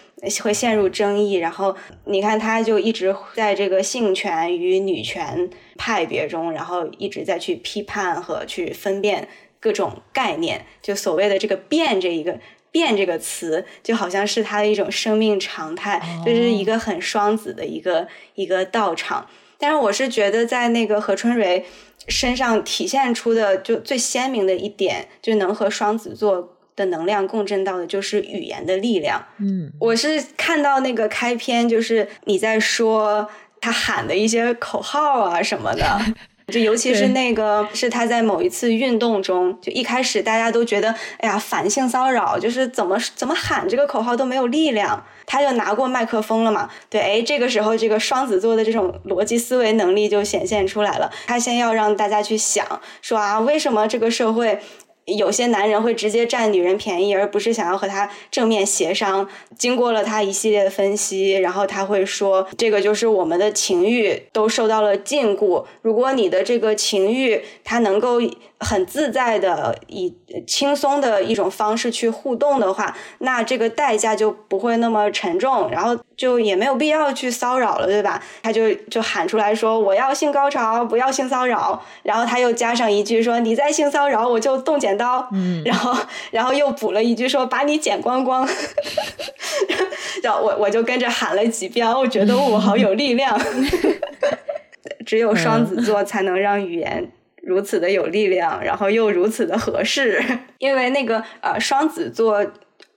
[0.43, 9.27] 会陷入争议，然后你看他就一直在这个性权与女权派别中，然后一直在去批判和去分辨。
[9.59, 12.39] 各种概念，就所谓的这个“变”这一个
[12.71, 19.27] “变”这个词，就好像是他的一种生命常态，就是一个很双子的一个一个道场。
[19.57, 21.65] 但是我是觉得，在那个何春蕊
[22.07, 29.21] 身上体现出的，就最鲜明的一点，就能和双子座的能量共振到的，就是语言的力量。
[29.39, 33.27] 嗯，我是看到那个开篇，就是你在说
[33.59, 35.99] 他喊的一些口号啊什么的。
[36.47, 46.69] 就尤其是那个，是他在某一次运动中，就一开始大家都觉得，哎呀，反性骚扰，就是怎么怎么喊这个口号都没有力量，他就拿过麦克风了嘛。
[46.89, 52.65] 对，哎，这个时候这个双子座的这种逻辑思维能力就显现出来了，他先要让大家去想，
[53.01, 54.61] 说啊，为什么这个社会？
[55.07, 59.27] 有些男人会直接占女人便宜，而不是想要和她正面协商。
[59.57, 65.65] 经过了他一系列的分析，然后他会说：“这个就是我们的情欲都受到了禁锢。
[65.81, 68.21] 如果你的这个情欲，它能够。”
[68.59, 70.13] 很自在的以
[70.47, 78.21] 轻松的一种方式去互动的话，那这个代价就不会那么沉重，然后就也没有必要去骚扰了，对吧？
[78.41, 85.95] 他就就喊出来说我要性高潮，不要性骚扰，然后他又加上一句说你再性骚扰我就动剪刀，嗯，然后
[86.31, 88.47] 然后又补了一句说把你剪光光，
[90.23, 93.39] 然后我我就跟着喊了几遍，我觉得我好有力量
[95.05, 97.11] 只有双子座才能让语言。
[97.47, 100.21] 如此的有力量，然后又如此的合适，
[100.59, 102.45] 因为那个呃双子座，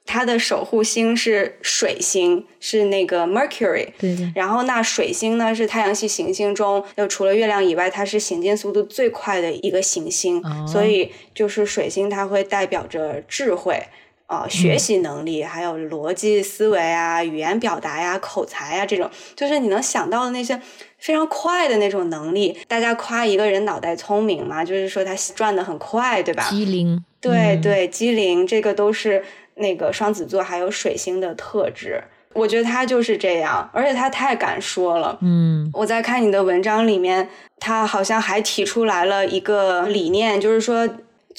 [0.04, 3.90] 它的守护星是水星，是那个 Mercury。
[3.96, 4.32] 对对。
[4.34, 13.80] 然后那水星呢是太阳系行星中，就除了月亮以外，它是行进速度最快的一个行星，所以就是水星它会代表着智慧
[14.30, 20.60] 啊，学习能力，还有逻辑思维啊，语言表达呀，口才呀这种，就是你能想到的那些。
[21.00, 26.46] 非常快的那种能力，大家夸一个人脑袋聪明嘛，就是说他转的很快，对吧？
[26.50, 29.24] 机灵，对对，机灵，这个都是
[29.54, 32.04] 那个双子座还有水星的特质。
[32.34, 35.18] 我觉得他就是这样，而且他太敢说了。
[35.22, 40.86] 嗯，我在看你的文章里面，他好像还提出来了一个理念，就是说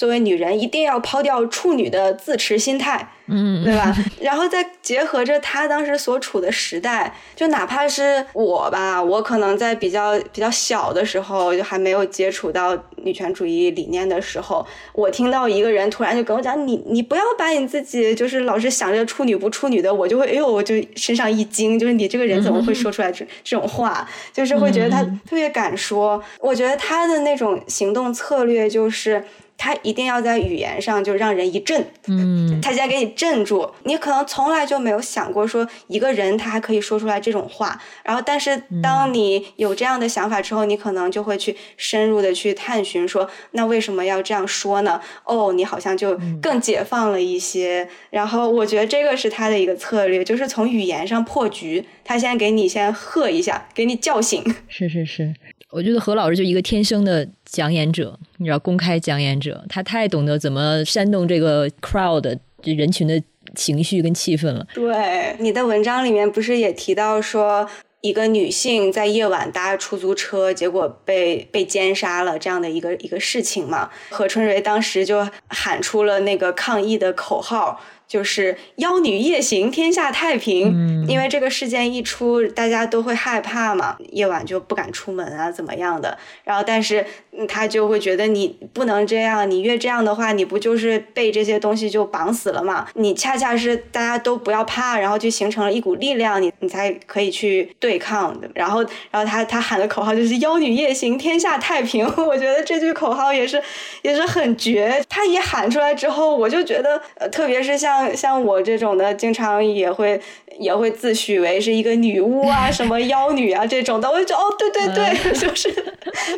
[0.02, 3.94] 作为女人一定要抛掉处女的自持心态，嗯，对吧？
[4.20, 24.04] 然后再结合着她当时所处的时代，就哪怕是我吧，我可能在比较比较小的时候，就还没有接触到女权主义理念的时候，我听到一个人突然就跟我讲：“你你不要把你自己就是老是想着处女不处女的”，我就会哎呦，我就身上一惊，就是你这个人怎么会说出来这这种话？
[24.32, 26.20] 就是会觉得他特别敢说。
[26.40, 29.24] 我觉得他的那种行动策略就是。
[29.56, 33.70] 他一定要在语言上就让人一震，嗯，他先给你震住。
[33.84, 45.00] 你可能从来就没有想过说一个人他还可以说出来这种话，然后但是当你有这样的想法之后，你可能就会去深入的去探寻说，那为什么要这样说呢？
[45.24, 47.88] 哦，你好像就更解放了一些。
[48.10, 51.84] 然后我觉得这个是他的一个策略，就是从语言上破局。
[52.04, 54.44] 他先给你先喝一下，给你叫醒。
[54.68, 55.32] 是是是。
[55.72, 63.20] 我觉得何老师就一个天生的讲演者，你知道，公开讲演者，他太懂得怎么煽动这个 crowd 人群的
[63.54, 64.66] 情绪跟气氛了。
[64.74, 67.66] 对，你的文章里面不是也提到说，
[68.02, 73.88] 一个女性在夜晚搭出租车，结果被被奸杀了这样的一个一个事情嘛？
[74.10, 77.80] 何春蕊当时就喊出了那个抗议的口号。
[78.12, 80.68] 就是妖女夜行，天下太平。
[80.68, 86.18] 嗯，因为这个事件一出，大家都会害怕嘛，夜晚就不敢出门啊，怎么样的？
[86.44, 87.06] 然后，但是
[87.48, 92.86] 他就会觉得你不能这样，你越这样的话，你不就是被这些东西就绑死了嘛？
[92.96, 98.38] 你恰恰是大家都不要怕，然后就形成了一股力量，你你才可以去对抗。
[98.54, 102.06] 然后，然后他他喊的口号就是妖女夜行，天下太平。
[102.28, 103.62] 我觉得这句口号也是
[104.02, 105.02] 也是很绝。
[105.08, 108.01] 他一喊出来之后，我就觉得，呃，特别是像。
[108.08, 110.20] 像像我这种的，经常也会
[110.58, 115.72] 也会自诩为是一个女巫啊， 什么妖女啊这种的，我就觉得哦，对对对， 就是，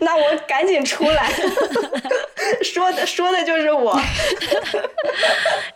[0.00, 1.30] 那我赶紧出来，
[2.62, 3.98] 说的说的就是我，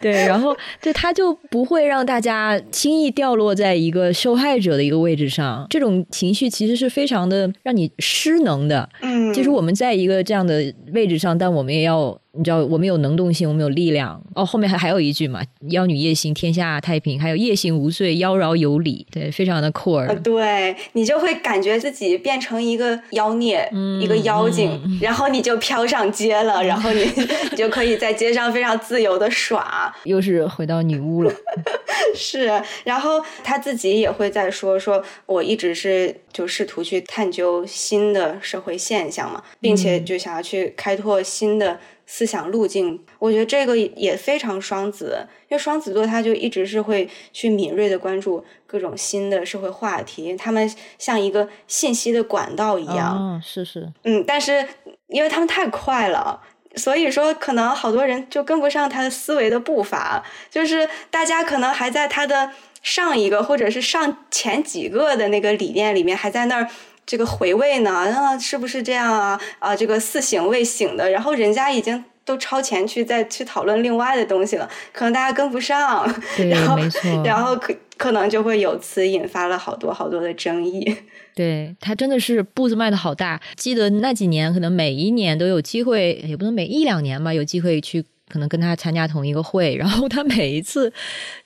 [0.01, 8.89] 对，然后对他就不会让大家轻易掉落在一个受害者的一个位置上，这种情绪其实是非常的让你失能的。
[9.01, 12.19] 嗯，其实我们在一个这样的位置上，但我们也要。
[12.33, 14.23] 你知道我们有能动性，我们有力量。
[14.35, 20.15] 哦，后面还还有一句嘛，“妖女夜行，天下太平”，还有“夜行无罪，妖娆有礼”，对，非常的酷儿。
[20.21, 23.69] 对你就会感觉自己变成一个妖孽，
[24.01, 27.03] 一个妖精，然后你就飘上街了，然后你
[27.51, 29.93] 你就可以在街上非常自由的耍。
[30.05, 31.33] 又是回到女巫了，
[32.15, 32.63] 是。
[32.85, 41.81] 然后他自己也会在说，说我一直是就试图去探究新的社会现象嘛，并且就想要去开拓新的。
[42.11, 53.15] 思想路径，我觉得这个也非常双子，因为双子座他就一直是会去敏锐的关注各种新的社会话题，他们像一个信息的管道一样。
[53.15, 53.93] 哦，是是。
[54.05, 54.67] 嗯，但是
[55.09, 56.41] 因为他们太快了，
[56.77, 62.53] 所以说可能好多人就跟不上他的思维的步伐，就是大家可能还在他的
[62.83, 66.71] 上一个或者是上前几个的那个理念里面还在那儿。
[67.09, 67.91] 这个回味呢？
[67.91, 69.41] 啊，是不是这样啊？
[69.59, 76.07] 啊，这个似醒未醒的，然后人家已经都超前去再去讨论另外的东西了，可能大家跟不上，
[76.51, 76.77] 然后
[77.25, 80.95] 然后可可能就会由此引发了好多好多的争议。
[81.35, 90.93] 对他真的是步子迈的好大，记得那几年，可能每一年都有机会，也不能每一两年吧，有机会去可能跟他参加同一个会，然后他每一次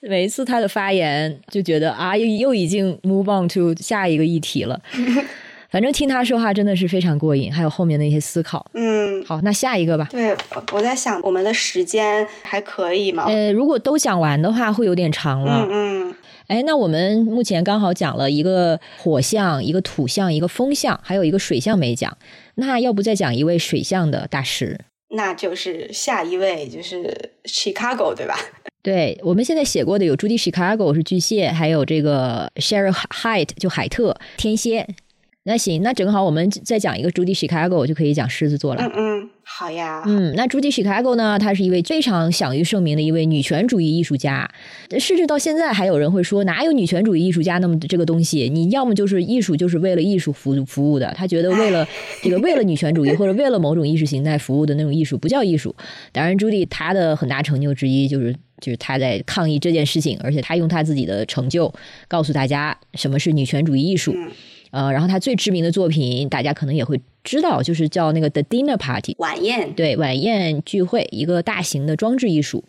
[0.01, 4.81] 每一次他的发言，就觉得啊，又又已经 move on to 下一个议题了。
[5.73, 8.67] 反正听他说话真的是非常过瘾，还有后面的一些思考。
[8.75, 10.07] 嗯，好，那下一个吧。
[10.11, 10.37] 对，
[10.71, 13.25] 我在想我们的时间还可以吗？
[13.27, 15.67] 呃，如果都讲完的话，会有点长了。
[15.67, 16.15] 嗯嗯。
[16.49, 22.19] 哎，那我们目前刚好讲了一个火象、一个土象、一个风象，还有一个水象没讲。
[22.57, 24.79] 那要不再讲一位水象的大师？
[25.15, 28.37] 那就是下一位，就是 Chicago，对吧？
[28.83, 34.87] 对，我们现在写过的有朱迪 Chicago 是巨蟹，还有这个 Sheryl Height 就海特天蝎。
[35.45, 38.83] 那行，那正好我们再讲一个朱迪 Chicago，就可以讲狮子座了。
[38.85, 40.01] 嗯嗯，好呀。
[40.07, 41.37] 嗯，那朱迪 Chicago 呢？
[41.37, 44.49] 她是一位非常享誉盛名的一位女权主义艺术家。
[45.01, 48.49] 甚至到现在，还有人会说，哪有女权主义艺术家那么这个东西？
[48.49, 51.13] 你要么就是艺术，就是为了艺术服服务的。
[51.17, 51.85] 他觉得为了
[52.23, 55.75] 这个，为了女权主义或者为了某种意识形态服务的那种艺术，不叫艺术。
[56.13, 61.75] 当然，朱迪她的很大成就之一就是就是她在抗议这件事情，而且她用她自己的成就
[62.07, 64.15] 告诉大家什么是女权主义艺术。
[64.73, 72.65] 呃，然后他最知名的作品，大家可能也会知道，就是叫那个 The Dinner Party 晚宴，对，晚宴聚会，一个大型的装置艺术，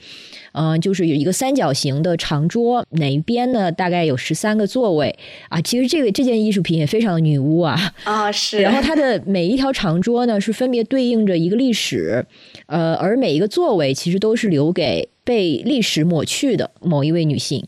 [0.51, 3.71] 嗯、就是有一个三角形的长桌，哪一边呢？
[3.71, 5.17] 大概有十三个座位。
[5.47, 5.61] 啊。
[5.61, 12.25] 其实这个这件艺术品也非常的女巫啊， 啊，是，然后它的每一条长桌呢是分别对应着一个历史，
[12.65, 17.65] 呃，而每一个座位其实都是留给被历史抹去的某一位女性，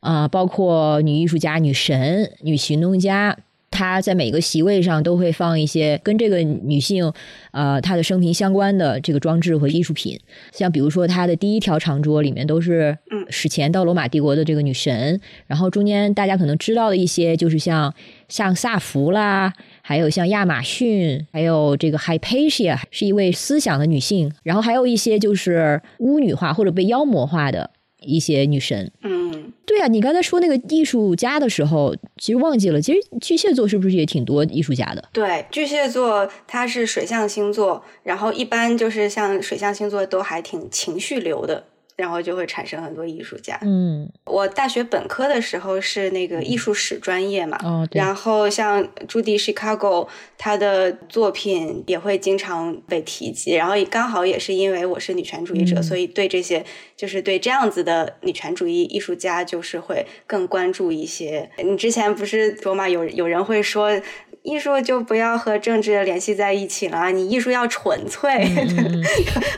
[0.00, 3.34] 啊、包括女艺术家、女神、女行动家。
[3.70, 7.12] 她在每个席位上都会放一些跟这个女性，
[7.52, 10.18] 呃，她的生平相关的这个装置和艺术品，
[10.52, 13.18] 像比如说她的第一条长桌里面都是嗯。
[13.30, 17.92] 史前到罗马帝国的这个女神，然后中间大家可能知道的一些就是像
[18.26, 19.52] 像萨福啦，
[19.82, 27.70] 还有像亚马逊，还有这个 Hypatia 是一位思想的女性，然后还有一些就是巫女化或者被妖魔化的
[28.00, 28.90] 一些女神。
[29.02, 35.08] 嗯，对啊，你刚才说那个艺术家的时候，其实忘记了，其实巨蟹座是不是也挺多艺术家的？
[35.12, 41.64] 对，巨蟹座它是水象星座，然后一般就是像水象星座都还挺情绪流的，
[41.98, 43.58] 然后就会产生很多艺术家。
[43.62, 50.06] 嗯，我大学本科的时候是那个艺术史专业嘛，哦，对，然后像朱迪 Chicago，
[50.38, 53.54] 他的作品也会经常被提及。
[53.54, 56.64] 然后刚好也是因为我是女权主义者，嗯所以对这些
[56.96, 61.50] 就是对这样子的女权主义艺术家，就是会更关注一些。
[61.64, 64.00] 你之前不是说嘛，有有人会说。
[64.42, 69.04] 艺术就不要和政治联系在一起了，你艺术要纯粹， 嗯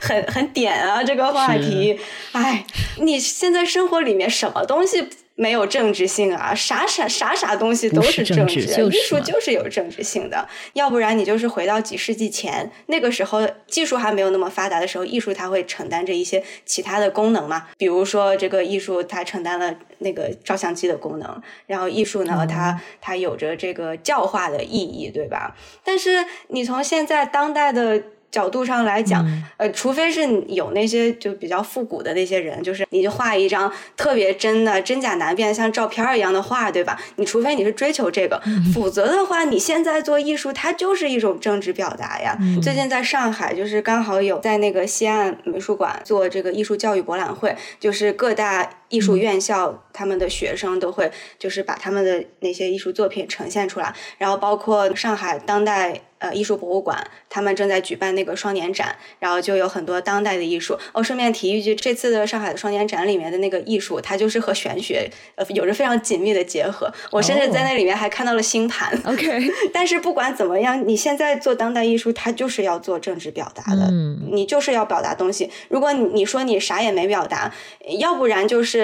[0.00, 1.98] 很很点啊这个话题。
[2.32, 2.64] 哎，
[3.00, 5.08] 你现在生活里面什么东西
[5.40, 6.54] 没有政治性啊？
[6.54, 25.56] 啥啥啥啥东西都是政政治就是艺术就是有政治性的，要不然你就是回到几世纪前，那个时候技术还没有那么发达的时候，艺术它会承担着一些其他的功能嘛，比如说这个艺术它承担了那个照相机的功能，然后艺术呢，它它有着这个教化的意义，对吧？
[25.82, 28.02] 但是你从现在当代的。
[28.30, 36.98] 角度上来讲，嗯呃，除非是有那些就比较复古的那些人，就是你就画一张特别真的、真假难辨、像照片儿一样的画，对吧？
[37.16, 38.40] 你除非你是追求这个，
[38.74, 42.36] 否则的话，你现在做艺术，它就是一种政治表达呀。
[42.40, 56.02] 嗯最近在上海，就是刚好有在那个西岸美术馆做这个艺术教育博览会，就是各大艺术院校他们的学生都会就是把他们的那些艺术作品呈现出来，然后包括上海当代。
[56.20, 60.78] 呃，艺术博物馆他们正在举办那个双年展，然后就有很多当代的艺术。
[60.92, 66.92] 哦，顺便提一句，这次的上海的双年展里面的那个艺术，它就是和玄学呃有着非常紧密的结合。
[67.10, 68.92] 我甚至在那里面还看到了星盘。
[69.06, 75.50] OK，但是不管怎么样，你现在做当代艺术，它就是要做政治表达的，嗯你就是要表达东西。
[75.70, 77.50] 如果你你说你啥也没表达，
[77.98, 78.79] 要不然就是。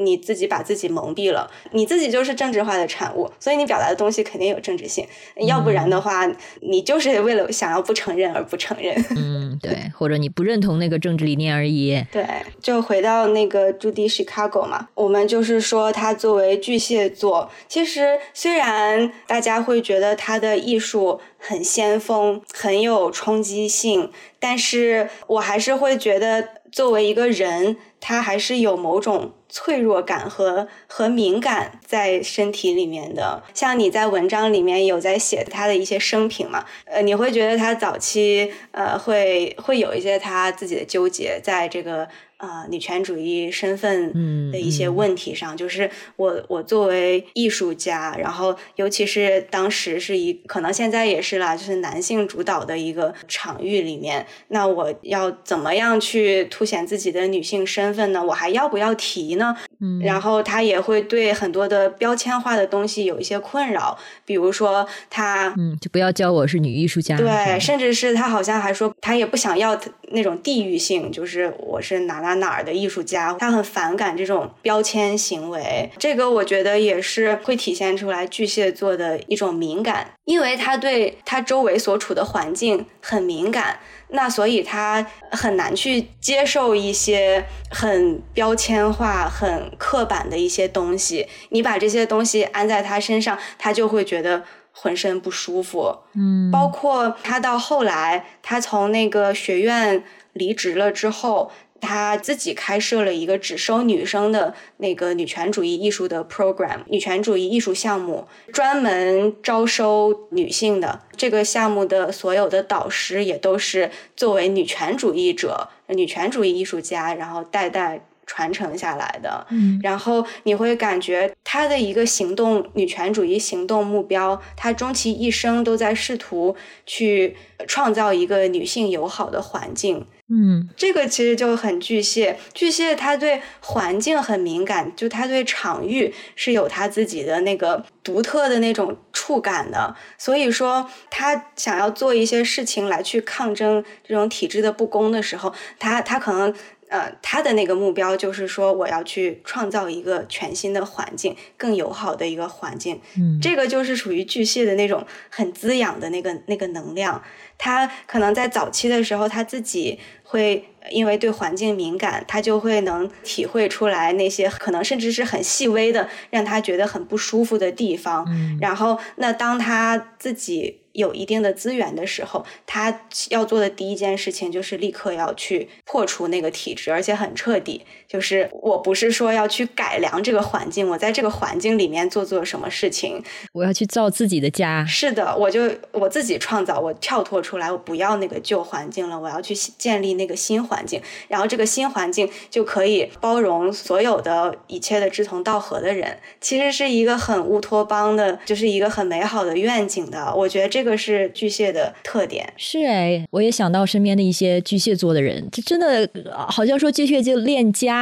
[0.00, 5.04] 你自己把自己蒙蔽了，你自己就是政治化的产物，所以你表达的东西肯定有政治性。
[5.38, 6.24] 要不然的话，
[6.60, 8.94] 你就是为了想要不承认而不承认。
[9.16, 12.00] 嗯，对，或者你不认同那个政治理念而已。
[12.12, 12.24] 对，
[12.62, 33.42] 就回到那个朱迪 Chicago 嘛，我们就是说他作为巨蟹座，其实虽然大家会觉得他的艺术很先锋，很有冲击性，但是我还是会觉得作为一个人，他还是有某种脆弱感和和敏感在身体里面的。
[33.54, 42.08] 像你在文章里面有在写他的一些生平嘛，呃，你会觉得他早期呃会会有一些他自己的纠结，在这个
[42.38, 58.24] 呃女权主义身份嗯的一些问题上，就是我我作为艺术家，然后尤其是当时是一可能现在也是啦，就是男性主导的一个场域里面，那我要怎么样去凸显自己的女性身份呢？
[58.24, 59.56] 我还要不要提呢？
[59.80, 67.16] 嗯然后他也会对很多的标签化的东西有一些困扰，比如说他嗯，就不要叫我是女艺术家。
[67.16, 69.78] 对，甚至是他好像还说他也不想要
[70.10, 75.90] 那种地域性，就是我是哪哪哪儿的艺术家，他很反感这种标签行为。
[75.98, 83.80] 这个我觉得也是会体现出来巨蟹座的一种敏感，因为他对他周围所处的环境很敏感。
[84.10, 91.28] 那所以他很难去接受一些很标签化、很刻板的一些东西。
[91.50, 95.94] 你把这些东西安在他身上，他就会觉得浑身不舒服。
[96.14, 100.02] 嗯，包括他到后来，他从那个学院
[100.32, 101.50] 离职了之后，
[101.80, 111.00] 他自己开设了一个只收女生的那个女权主义艺术的 program，女权主义艺术项目，专门招收女性的。
[111.16, 118.04] 这个项目的所有的导师也都是作为女权主义者、女权主义艺术家，然后代代。
[118.30, 119.46] 传承下来的。
[119.48, 126.54] 嗯，然后你会感觉他的一个行动女权主义行动目标，他终其一生都在试图
[126.84, 127.34] 去
[127.66, 130.06] 创造一个女性友好的环境。
[130.30, 139.96] 嗯，这个其实就很巨蟹，巨蟹他对环境很敏感，就他对场域是有他自己的那个独特的那种触感的。
[140.18, 146.54] 所以说，他想要做一些事情来去抗争这种体制的不公的时候，他他可能
[146.88, 153.00] 呃他的那个目标就是说，我要去创造一个全新的环境，更友好的一个环境。
[153.16, 157.22] 嗯，这个就是属于巨蟹的那种很滋养的那个那个能量。
[157.56, 159.98] 他可能在早期的时候，他自己。
[160.30, 168.26] 会因为对环境敏感，他就会能体会出来那些可能甚至是很细微的让他觉得很不舒服的地方。
[168.60, 170.80] 然后，那当他自己。
[170.98, 177.82] 有一定的资源的时候，他要做的第一件事情就是立刻要去破除那个体制，而且很彻底。
[178.08, 184.84] 就是我不是说要去改良这个环境，我在这个环境里面做做什么事情，我要去造自己的家。
[184.84, 191.00] 是的，我就我自己创造，我跳脱出来，我不要那个旧环境了，我要去建立那个新环境。
[191.28, 196.18] 然后这个新环境就可以包容所有的一切的志同道合的人。
[196.40, 200.34] 其实是一个很乌托邦的，就是一个很美好的愿景的。
[200.34, 200.98] 我觉得这个。
[200.98, 206.10] 是巨蟹的特点，是哎，我也想到身边的一些巨蟹座的人，这真的
[206.48, 207.94] 好像说巨蟹就恋家，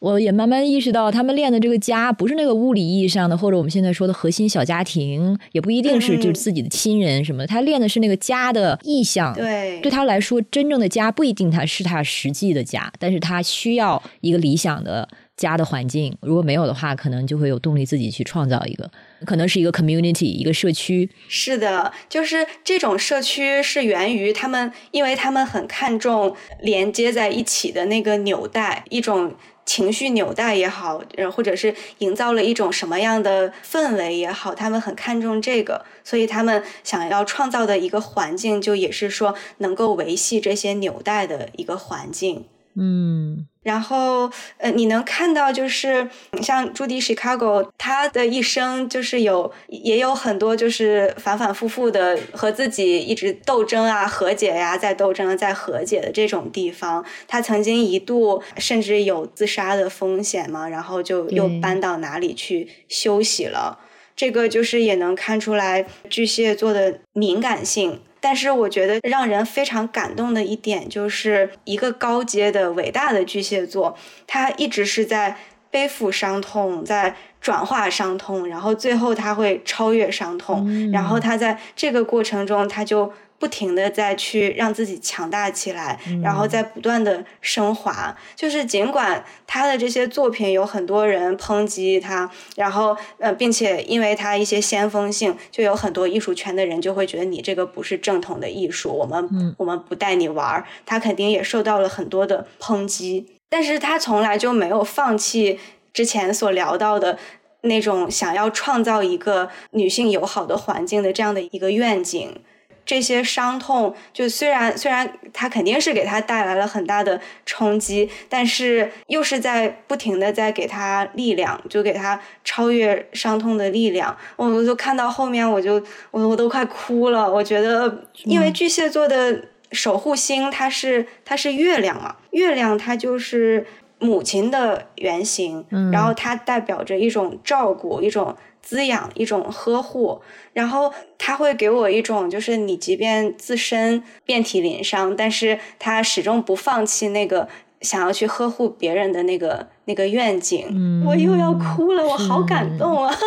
[0.00, 9.34] 我也慢慢意识到，他们练的这个家不是那个物理意义上的，或者我们现在说的核心小家庭，也不一定是就是自己的亲人什么的，他练的是那个家的意向。
[9.34, 15.08] 对，对他来说，真正的家不一定他是他实际的家，但是他需要一个理想的。
[15.36, 18.90] 家的环境，如果没有的话，可能就会有动力自己去创造一个，
[19.24, 21.08] 可能是一个 community，一个社区。
[21.28, 31.02] 是的，就是这种社区是源于他们，因为他们很看重连接在一起的那个纽带，一种情绪纽带也好，
[31.34, 42.44] 或者是营造了一种什么样的氛围也好，他们很看重这个，所以他们想要创造的一个环境，就也是说能够维系这些纽带的一个环境。
[42.76, 43.46] 嗯。
[43.62, 46.08] 然后，呃，你能看到，就是
[46.40, 57.04] 像朱迪· Chicago，他的一生就是有也有很多就是反反复复的和自己一直斗争啊、和解呀、再斗争、再和解的这种地方。
[57.26, 63.80] 他曾经一度甚至有自杀的风险嘛，然后就又搬到哪里去休息了。
[64.14, 68.00] 这个就是也能看出来巨蟹座的敏感性。
[68.26, 73.96] 但是我觉得让人非常感动的一点，就是一个高阶的伟大的巨蟹座，
[74.26, 75.36] 他一直是在
[75.70, 83.12] 背负伤痛，在转化伤痛，然后最后他会超越伤痛，然后他在这个过程中，他就。
[83.38, 88.16] 不停的再去让自己强大起来，然后再不断的升华。
[88.34, 100.64] 就是尽管他的这些作品有很多人抨击他，然后呃，并且因为他一些先锋性，就有很多艺术圈的人就会觉得你这个不是正统的艺术，我们我们不带你玩儿。
[100.84, 105.60] 他肯定也受到了很多的抨击，但是他从来就没有放弃
[105.92, 107.18] 之前所聊到的
[107.62, 112.40] 那种想要创造一个女性友好的环境的这样的一个愿景。
[112.86, 124.16] 这些伤痛，就虽然虽然他肯定是给他带来了很大的冲击，但是又是在不停的在给他力量，就给他超越伤痛的力量。
[124.36, 125.82] 我我就看到后面，我就
[126.12, 127.30] 我我都快哭了。
[127.30, 133.66] 我觉得，因为巨蟹座的守护星，它是它是月亮嘛，月亮它就是
[133.98, 138.36] 母亲的原型，然后它代表着一种照顾，一种。
[138.66, 140.20] 滋养一种呵护，
[140.52, 147.48] 然后他会给我一种，就是你即便自身遍体鳞伤，但是他始终不放弃那个
[147.80, 150.66] 想要去呵护别人的那个那个愿景。
[150.70, 153.14] 嗯，我又要哭了，我好感动啊！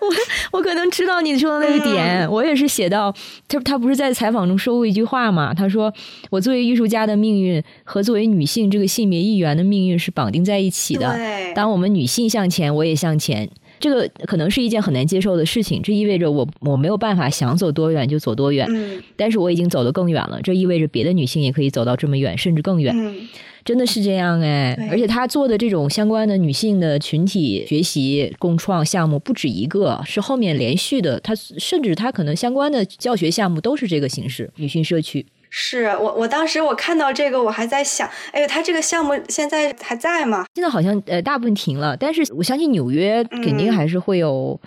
[0.00, 3.14] 我我可能知道你说的那个点，我也是写到
[3.48, 5.54] 他他不是在采访中说过一句话嘛？
[5.54, 5.92] 他说
[6.30, 11.16] 我作为艺术家的命运和作为女性这个性别一员的命运是绑定在一起的。
[11.54, 13.48] 当我们女性向前，我也向前。
[13.84, 18.66] 这个可能是一件很难接受的事情，这意味着我我没有办法想走多远就走多远。
[18.70, 22.94] 嗯，但是我已经走得更远了，这意味着别的女性也可以走到这么远，甚至更远。
[22.96, 23.28] 嗯。
[23.62, 31.18] 真的是这样哎，而且他做的这种相关的女性的群体学习共创项目不止一个，是后面连续的。
[31.20, 35.24] 他甚至他可能相关的教学项目都是这个形式，女性社区。
[35.56, 40.44] 是我我当时我看到这个，我还在想，哎呦，他这个项目现在还在吗？
[40.56, 44.60] 现在好像呃大部分停了，但是我相信纽约肯定还是会有。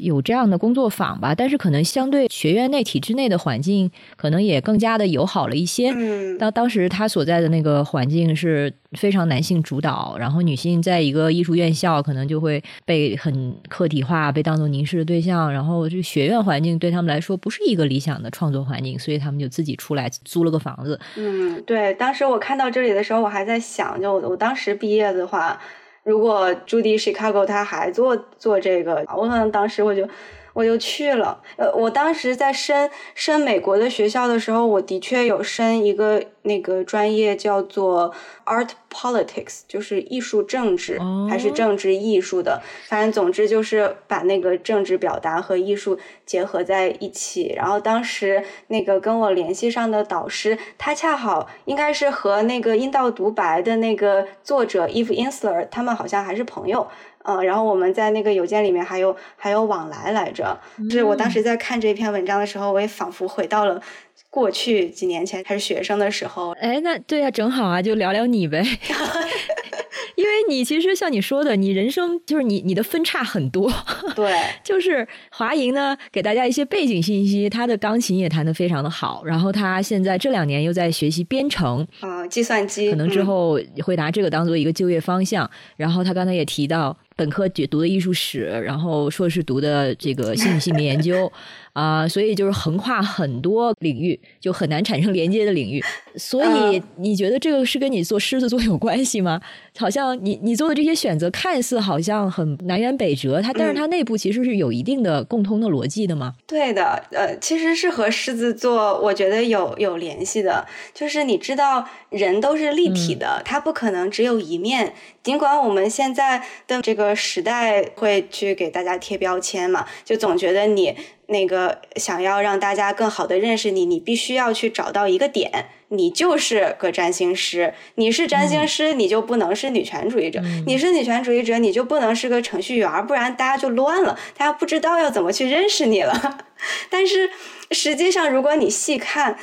[0.00, 5.92] 有这样的工作坊吧，但是可能相对学院内体制内的环境，可能也更加的友好了一些。
[5.94, 15.52] 嗯，当当时他所在的那个环境是非常男性主导，然后女性在一个艺术院校，可能就会被很客体化，被当做凝视的对象。
[15.52, 20.98] 然后这学院环境对他们来说不是一个理想的创作环境，所以他们就自己出来租了个房子。
[21.16, 21.92] 嗯，对。
[21.94, 25.60] 当时我看到这里的时候，我还在想，就我我当时毕业的话。
[26.02, 30.08] 如果朱迪 Chicago 他还做做这个，我可能当时我就
[30.52, 31.40] 我就去了。
[31.56, 36.22] 呃，我当时在申申美国的学校的时候，我的确有申一个。
[36.42, 38.14] 那个专业叫做
[38.46, 40.98] Art Politics，就是艺术政治
[41.28, 47.52] 还是政治艺术的，反正总之就是把那个政治表达和艺术结合在一起。
[47.54, 56.88] 然后当时那个跟我联系上的导师，他恰好应该是和那个《阴道独白》的那个作者 Eve Ensler，他们好像还是朋友。
[57.24, 60.58] 嗯，然后我们在那个邮件里面还有还有往来来着。
[60.84, 63.80] 就是我当时在看这篇文章的时候，我也仿佛回到了。
[64.28, 68.62] 过去几年前还是学生的时候，哎，那对呀，正好啊，就聊聊你呗。
[70.14, 73.72] 因为你其实像你说的，你人生就是你你的分叉很多。
[74.14, 85.50] 对， 就是华莹呢，给大家一些背景信息，她的钢琴也弹得非常的好，然后她现在这两年又在学习编程啊，计算机，可能之后会拿这个当做一个就业方向。
[85.76, 86.96] 然后她刚才也提到。
[87.20, 91.30] 本科读的艺术史，然后硕士读的这个心理性别研究，
[91.74, 95.84] 啊，所以就是横跨很多领域，就很难产生连接的领域。
[96.16, 99.38] 所以你觉得这个是跟你做狮子座有关系吗？
[99.78, 106.34] 好像你你做的这些选择看似好像很南辕北辙，它但是它内部其实是有一定的共通的逻辑的吗？
[106.46, 114.94] 对的，呃，其实是和狮子座我觉得有有联系的，就是你知道人都是立体的，它不可能只有一面。
[115.22, 120.96] 尽管我们现在的这个时代会去给大家贴标签嘛，就总觉得你
[121.26, 136.38] 那个想要让大家更好的认识你，你必须要去找到一个点，你就是个占星师，你是占星师，你就不能是女权主义者，你是女权主义者，你就不能是个程序员，不然大家就乱了，大家不知道要怎么去认识你了。
[136.90, 137.30] 但是
[137.70, 139.38] 实际上，如果你细看。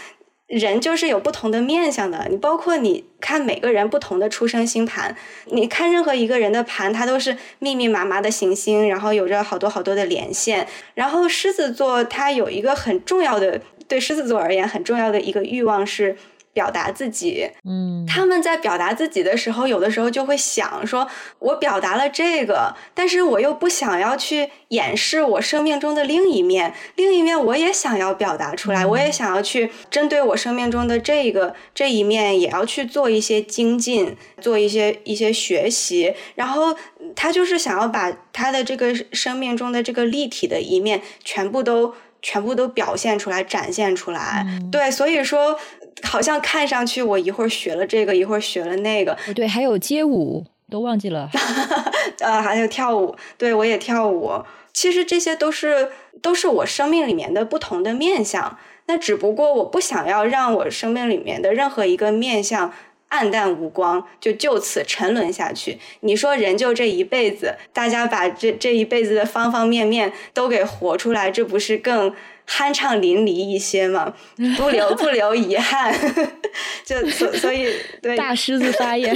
[0.48, 10.66] 人就是有不同的面相的，你包括你看每个人不同的出生星盘，你看任何一个人的盘，它都是密密麻麻的行星，然后有着好多好多的连线。
[10.94, 16.16] 然后狮子座它有一个很重要的，对狮子座而言很重要的一个欲望是。
[16.58, 36.76] 表达自己，嗯，他们在表达自己的时候，有的时候就会想说，我表达了这个，但是我又不想要去掩饰我生命中的另一面，另一面我也想要表达出来，我也想要去针对我生命中的这个这一面，也要去做一些精进，做一些一些学习，然后
[37.16, 41.94] 他就是想要把他的这个生命中的这个立体的一面全部都
[42.24, 45.60] 全部都表现出来，展现出来，对，所以说。
[46.04, 49.18] 好像看上去我一会儿学了这个，一会儿学了那个。
[49.36, 51.30] 对，还有街舞都忘记了。
[52.20, 54.44] 呃，还有跳舞，对我也跳舞。
[54.74, 55.90] 其实这些都是
[56.22, 58.58] 都是我生命里面的不同的面相。
[58.86, 62.72] 那只不过我不想要让我生命里面的任何一个面相
[63.10, 65.80] 暗淡无光，就就此沉沦下去。
[66.02, 72.14] 你说人就这一辈子，大家把这这一辈子的方方面面都给活出来，这不是更？
[72.48, 74.14] 酣畅淋漓一些嘛，
[74.58, 75.94] 不留不留遗憾，
[76.86, 77.68] 就所所以
[78.02, 78.16] 对。
[78.28, 79.16] 大狮子发言，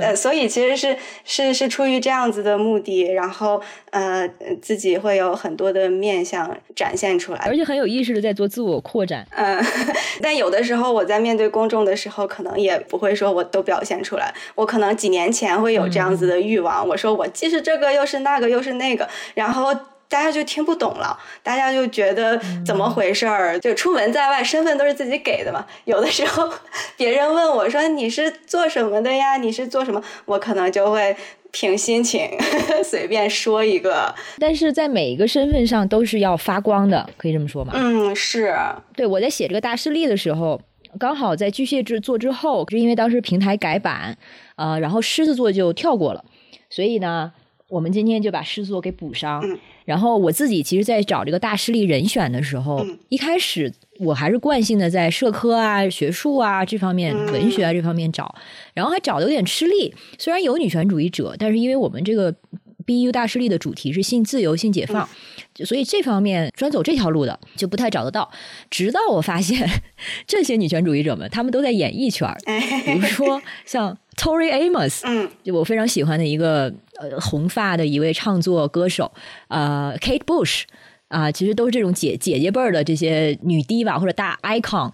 [0.00, 4.28] 呃，所以其实是是是出于这样子的目的，然后呃
[4.62, 9.26] 自己会有很多的面相展现出来，而且很有意识的在做自我扩展。
[9.30, 9.62] 嗯，
[10.22, 19.74] 但有的时候我在面对公众的时候，可能也不会说我都表现出来，我可能几年前会有这样子的欲望，我说我既是这个又是那个又是那个，然后。
[20.08, 23.58] 大家就听不懂了，大家就觉得怎么回事儿？
[23.58, 25.64] 就出门在外，身份都是自己给的嘛。
[25.86, 26.48] 有的时候
[26.96, 29.36] 别人问我说：“你是做什么的呀？
[29.36, 31.16] 你是做什么？”我可能就会
[31.50, 32.30] 凭心情
[32.84, 34.14] 随便说一个。
[34.38, 37.72] 但是在每一个身份上都是要发光的，可以这么说吗？
[37.74, 38.54] 嗯，是。
[38.94, 40.60] 对我在写这个大势力的时候，
[41.00, 44.16] 刚好在巨蟹座之后，是因为当时平台改版，
[44.54, 46.24] 呃，然后狮子座就跳过了，
[46.70, 47.32] 所以呢。
[47.74, 49.42] 我们今天就把狮子座给补上，
[49.84, 58.32] 然后我自己其实，在找这个大师力人选的时候，一开始我还是惯性的在社科啊、学术啊这方面、文学啊这方面找，
[58.74, 59.92] 然后还找的有点吃力。
[60.20, 62.32] 虽然有女权主义者，但是因为我们这个
[62.86, 65.08] BU 大师力的主题是性自由、性解放，
[65.64, 68.30] 所以这方面专走这条路的就不太找得到。
[68.70, 69.68] 直到我发现
[70.28, 72.32] 这些女权主义者们，他们都在演艺圈，
[72.84, 73.98] 比如说像。
[74.16, 79.12] Tori Amos，嗯，就我非常喜欢的一个呃红发的一位唱作歌手，
[79.48, 80.62] 呃，Kate Bush。
[81.08, 84.90] 啊，其实都是这种姐姐姐辈儿的这些女低吧，或者大 icon，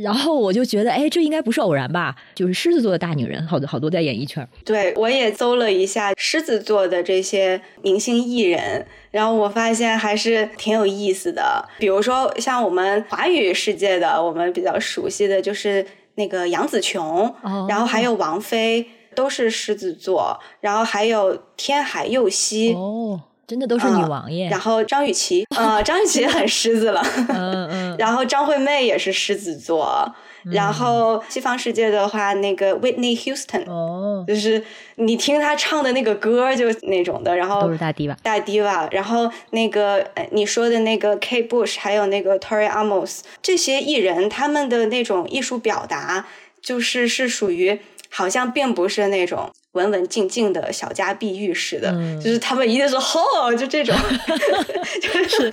[0.00, 2.14] 然后我就觉得，哎，这应该不是偶然吧？
[2.36, 4.46] 就是狮子座的大女人，好多好多在演艺圈。
[4.64, 11.68] 对，我也搜了一下狮子座的这些明星艺人，然后我发现还是挺有意思的。
[11.78, 15.84] 比如说，像我们华语世界的，我们比较熟悉的就是
[16.14, 17.34] 那个杨紫琼，
[17.68, 18.86] 然后还有王菲，
[19.16, 22.74] 都是狮子座，然后还有天海佑希。
[22.74, 23.22] 哦。
[23.48, 30.12] 真的都是女王耶，然后张雨绮，啊，张雨绮很狮子了，嗯嗯， 然后张惠妹也是狮子座，
[30.50, 34.60] 然后西方世界的话，那个 Whitney Houston，哦，就是
[34.96, 46.26] 你听她唱的那个歌就那种的，然后都是大低吧，大低吧，然后那个你说的那个 Kate Bush，还有那个 Tori Amos，这些艺人他们的那种艺术表达，
[46.60, 47.78] 就是是属于
[48.10, 49.50] 好像并不是那种。
[49.72, 53.94] 文文静静的小家碧玉似的，就是他们一定是吼，就这种，
[55.02, 55.52] 就是，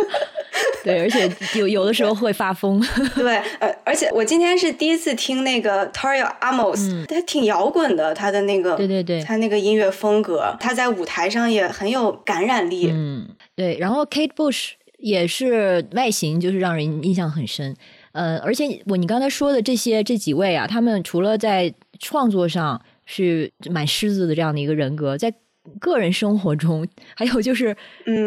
[0.84, 1.26] 对，而且
[1.58, 2.78] 有有的时候会发疯，
[3.14, 17.74] 对，呃，而且我今天是第一次听那个 Tori Amos，他挺摇滚的，他的那个，对对对，他那个音乐风格，他在舞台上也很有感染力，嗯，对，然后 Kate Bush 也是外形就是让人印象很深，
[18.16, 22.80] 呃，而且我你刚才说的这些这几位啊，他们除了在创作上。
[23.08, 25.32] 是蛮狮子的这样的一个人格，在
[25.78, 27.72] 个人生活中，还有就是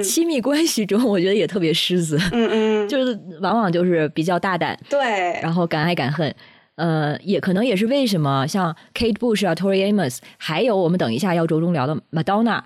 [0.01, 2.17] 亲密关系中，我觉得也特别狮子。
[2.31, 5.01] 嗯嗯， 就是往往就是比较大胆，对，
[5.41, 6.33] 然后敢爱敢恨。
[6.75, 12.61] 呃，也可能也是为什么像 Kate Bush 啊、Tori Amos，还有我们等一下要着重聊的 Madonna。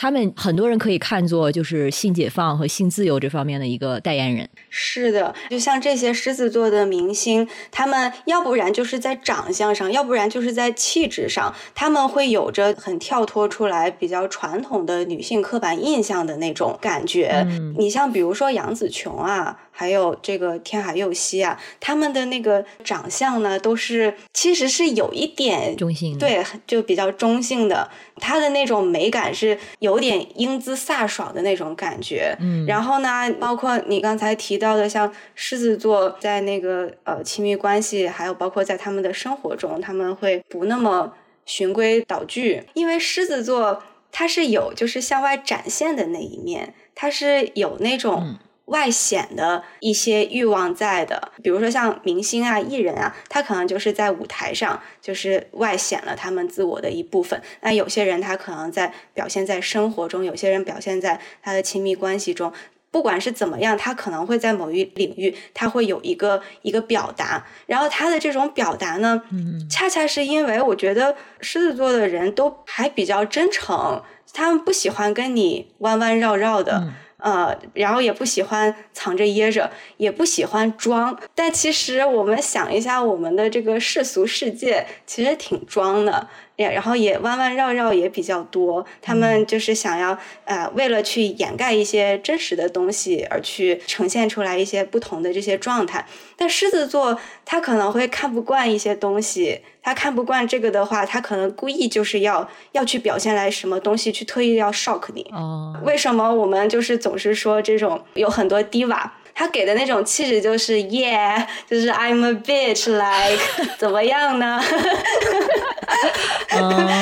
[0.00, 4.48] 他们很多人可以看作就是性解放和性自由这方面的一个代言人。
[4.70, 17.46] 是的，就像这些狮子座的明星，他们要不然就是在长相上，要不然就是在气质上，他们会有着很跳脱出来、比较传统的女性刻板印象的那种感觉。
[17.76, 19.58] 你像比如说杨紫琼啊。
[19.80, 27.90] 还有这个天海佑希啊，他们的那个长相呢，都是其实是有一点中性，对，就比较中性的。
[28.16, 32.36] 他的那种美感是有点英姿飒爽的那种感觉。
[32.40, 41.14] 嗯，然后呢，包括你刚才提到的，像狮子座在那个呃亲密关系，还有包括在他们的生活中，他们会不那么
[41.46, 48.36] 循规蹈矩，因为狮子座它是有就是向外展现的那一面，它是有那种。
[48.70, 57.40] 外显的一些欲望在的，比如说像明星啊、艺人啊，他可能就是在舞台上就是外显了他们自我的一部分。
[57.62, 62.52] 那有些人他可能在表现在生活中，有些人表现在他的亲密关系中，
[62.92, 67.44] 不管是怎么样，他可能会在某一领域他会有一个一个表达。
[67.66, 69.20] 然后他的这种表达呢，
[69.68, 74.00] 恰恰是因为我觉得狮子座的人都还比较真诚，
[74.32, 76.92] 他们不喜欢跟你弯弯绕绕的。
[77.22, 81.18] 呃，然后也不喜欢藏着掖着，也不喜欢装。
[81.34, 86.28] 但其实我们想一下，我们的这个世俗世界其实挺装的。
[86.68, 96.04] 然后也弯弯绕绕也比较多，他们就是想要呃，为了去掩盖一些真实的东西，而去呈现出来一些不同的这些状态。
[96.36, 105.26] 但狮子座他可能会看不惯一些东西，他看不惯这个的话，他可能故意就是要要去表现来什么东西，去特意要 shock 你。
[105.32, 109.10] 哦，为什么我们就是总是说这种有很多 diva？
[109.40, 113.42] 他给的那种气质就是，yeah，就是 I'm a bitch，like
[113.80, 114.60] 怎么样呢？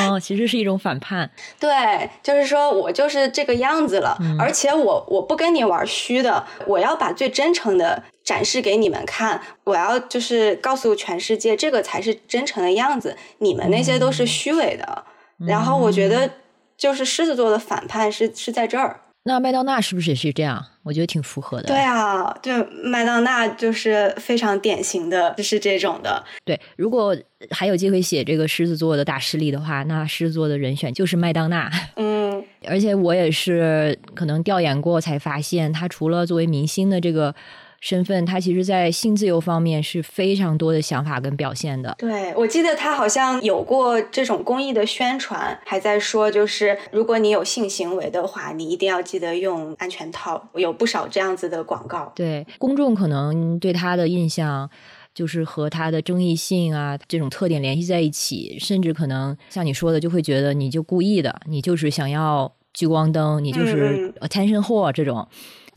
[0.09, 1.29] 哦，其实是一种反叛。
[1.59, 15.05] 对，就是说我就是这个样子了，而且我我不跟你玩虚的，我要把最真诚的展示给你们看，我要就是告诉全世界，这个才是真诚的样子，你们那些都是虚伪的。
[15.45, 16.31] 然后我觉得，
[16.77, 19.01] 就是狮子座的反叛是是在这儿。
[19.25, 20.65] 那麦当娜是不是也是这样？
[20.89, 21.69] 我觉得挺符合的。
[21.69, 22.51] 对啊，就
[22.83, 26.25] 麦当娜就是非常典型的，就是这种的。
[26.47, 27.15] 对，如果
[27.51, 31.71] 还有机会写这个狮子座的大势力的话，那狮子座的人选就是麦当娜。
[31.97, 37.35] 嗯，而且我也是可能调研过才发现，他除了作为明星的这个。
[37.81, 41.95] 身份，他其实，在性自由方面是非常多的想法跟表现的。
[41.97, 50.49] 对，我记得他好像有过这种公益的宣传，还在说，就是如果你有性行为的话，你一定要记得用安全套。
[50.55, 52.13] 有不少这样子的广告。
[52.17, 54.69] 对，公众可能对他的印象
[55.15, 65.29] 就是和他的争议性啊这种特点联系在一起，甚至可能像你说的，就会觉得你就故意的，你就是想要聚光灯，你就是 attention whore 这种。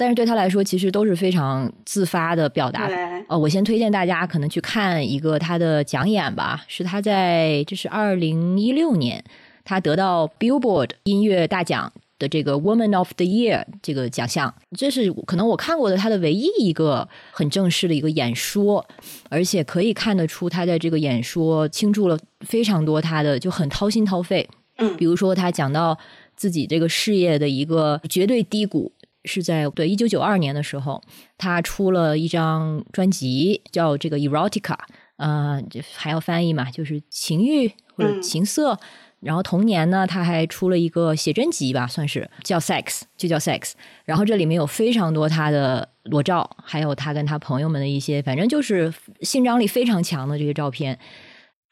[0.02, 2.89] 但是对他来说，其实都是非常自发的表达。
[3.28, 9.24] 呃，我先推荐大家可能去看一个他的讲演吧，是他在这是二零一六年
[9.64, 18.84] 他得到 Billboard 音乐大奖的这个 Woman of the Year 这个奖项，这是可能我看过的他的唯一一个很正式的一个演说，
[19.30, 24.49] 而且可以看得出他在这个演说倾注了非常多他的就很掏心掏肺。
[24.78, 25.95] 嗯，比如说他讲到
[26.36, 28.91] 自己这个事业的一个绝对低谷。
[29.26, 31.01] 是在对一九九二年的时候，
[31.38, 34.76] 他出了一张专辑，叫这个 Erotica，
[35.17, 35.61] 呃，
[35.93, 38.80] 还要翻译嘛，就是情欲或者情色。
[39.19, 43.74] 然后同年呢，他还出了一个写真集吧，算是叫 Sex，就叫 Sex。
[44.03, 48.91] 然后这里面有非常多他的裸照，还有他跟他朋友们的一些，反正就是
[49.22, 50.97] 性张力非常强的这些照片。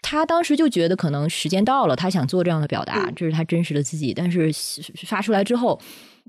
[0.04, 4.14] 他当时就觉得可能时间到了，他想做这样的表达，这是他真实的自己。
[4.14, 4.52] 但是
[5.08, 5.82] 发出来之后。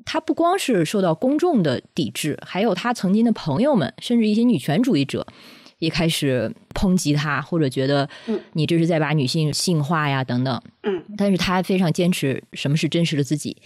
[0.05, 5.27] 他不光是受到公众的抵制，还有他曾经的朋友们，甚至一些女权主义者
[5.79, 8.09] 也开始抨击他，或者觉得
[8.55, 10.61] 你这是在把女性性化呀等等。
[10.83, 13.57] 嗯，但是他非常坚持什么是真实的自己，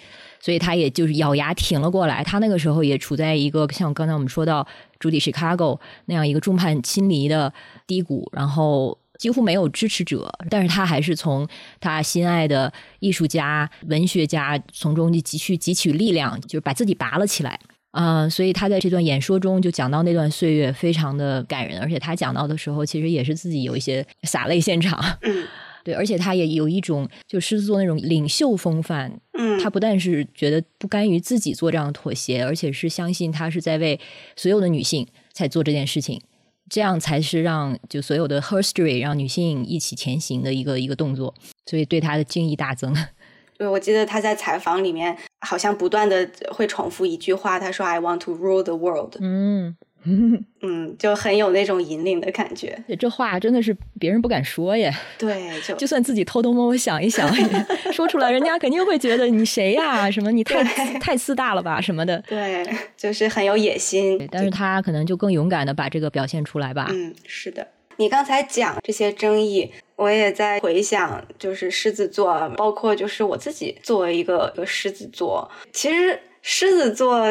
[0.41, 2.23] 所以他也就是咬牙挺了过来。
[2.25, 4.67] 他那个时候也处在一个像刚才我们说到
[4.99, 7.53] 主体 Chicago 那样一个众叛亲离的
[7.87, 8.99] 低谷，然后。
[9.19, 11.47] 几乎没有支持者，但是他还是从
[11.81, 17.59] 他心爱的艺术家、文学家从中去汲取汲取力量，就是把自己拔了起来
[17.93, 18.29] 啊！
[18.29, 21.81] 所以他在这段演说中就讲到那段岁月，非常的感人。
[21.81, 24.99] 而且他讲到的时候，其实也是自己有一些洒泪现场。
[25.23, 25.47] 嗯，
[25.85, 29.21] 对，而且他也有一种就狮子座那种领袖风范。
[29.39, 33.99] 嗯，他不但是觉得不甘于自己做这样的妥协，而且是相信他是在为
[34.35, 36.21] 所有的女性才做这件事情。
[36.69, 41.35] 这样才是让就所有的 history 让女性一起前行的一个一个动作，
[41.67, 42.95] 所以对她的敬意大增。
[43.57, 49.17] 对，我记得他在采访里面好像不断的会重复一句话，他说 “I want to rule the world”。
[49.21, 49.77] 嗯。
[50.63, 52.79] 嗯，就很有那种引领的感觉。
[52.99, 54.93] 这话真的是别人不敢说耶。
[55.19, 57.29] 对，就就算自己偷偷摸摸想一想，
[57.93, 60.11] 说出来，人家肯定会觉得你谁呀？
[60.11, 60.63] 什么你太
[60.99, 61.81] 太自大了吧？
[61.81, 62.23] 什么的。
[62.29, 64.29] 对，就是很有野心。
[64.31, 66.89] 但是他可能就更勇敢的把这个表现出来吧。
[66.91, 67.67] 嗯，是的。
[67.97, 77.25] 你刚才讲这些争议，我也在回想，就是狮子座，包括就是我自己作为一个一个狮子座，其实狮子座。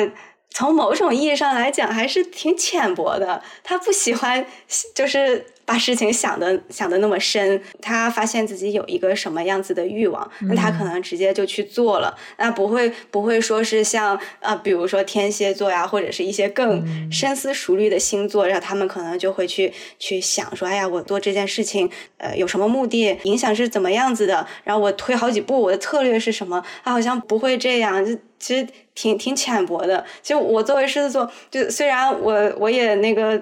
[0.54, 3.42] 从某种意义上来讲，还是挺浅薄的。
[3.64, 4.46] 他不喜欢，
[4.94, 5.48] 就是。
[5.66, 26.62] 把事情想的想的那么深，他发现自己有一个什么样子的欲望，那他可能直接就去做了，那不会不会说是像啊，比如说天蝎座呀，或者是一些更深思熟虑的星座，然后他们可能就会去去想说，哎呀，我做这件事情，呃，有什么目的，影响是怎么样子的，然后我推好几步，我的策略是什么？
[26.84, 28.12] 他好像不会这样，就
[28.44, 30.04] 其实挺挺浅薄的。
[30.22, 33.42] 其实我作为狮子座，就虽然我我也那个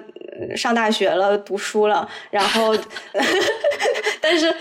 [0.56, 2.08] 上大学了，读书了。
[2.30, 2.72] 然后，
[4.22, 4.54] 但是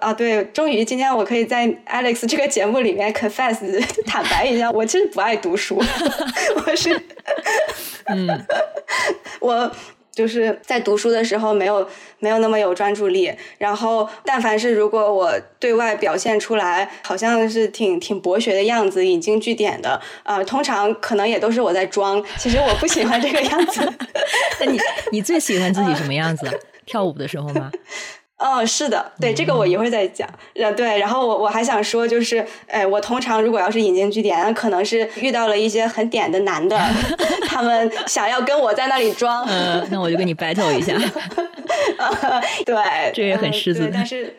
[0.00, 3.56] 啊，对，终于今天我可以在 Alex 这个节目里面 confess
[4.04, 5.80] 坦白一下，我其实不爱读书，
[6.66, 7.00] 我是，
[8.06, 8.44] 嗯，
[9.38, 9.70] 我
[10.14, 11.86] 就是在读书的时候没有
[12.20, 23.92] 没有那么有专注力，然后但凡是如果我对外表现出来好像是挺挺博学的样子，引经据典的啊，通常可能也都是我在装，其实我不喜欢这个样子。
[24.60, 24.78] 那你
[25.10, 26.48] 你最喜欢自己什么样子？
[26.86, 27.72] 跳舞的时候吗？
[28.36, 30.28] 嗯，是的，对这个我一会儿再讲。
[30.56, 36.78] 呃，对，然后我我还想说，就是，哎，我通常如果要是引经据典，可能是遇到了一些很点的男的，
[37.46, 40.94] 他们想要跟我在那里装，嗯，那我就跟你 battle 一下。
[42.66, 42.74] 对，
[43.14, 44.36] 这也很狮子，但是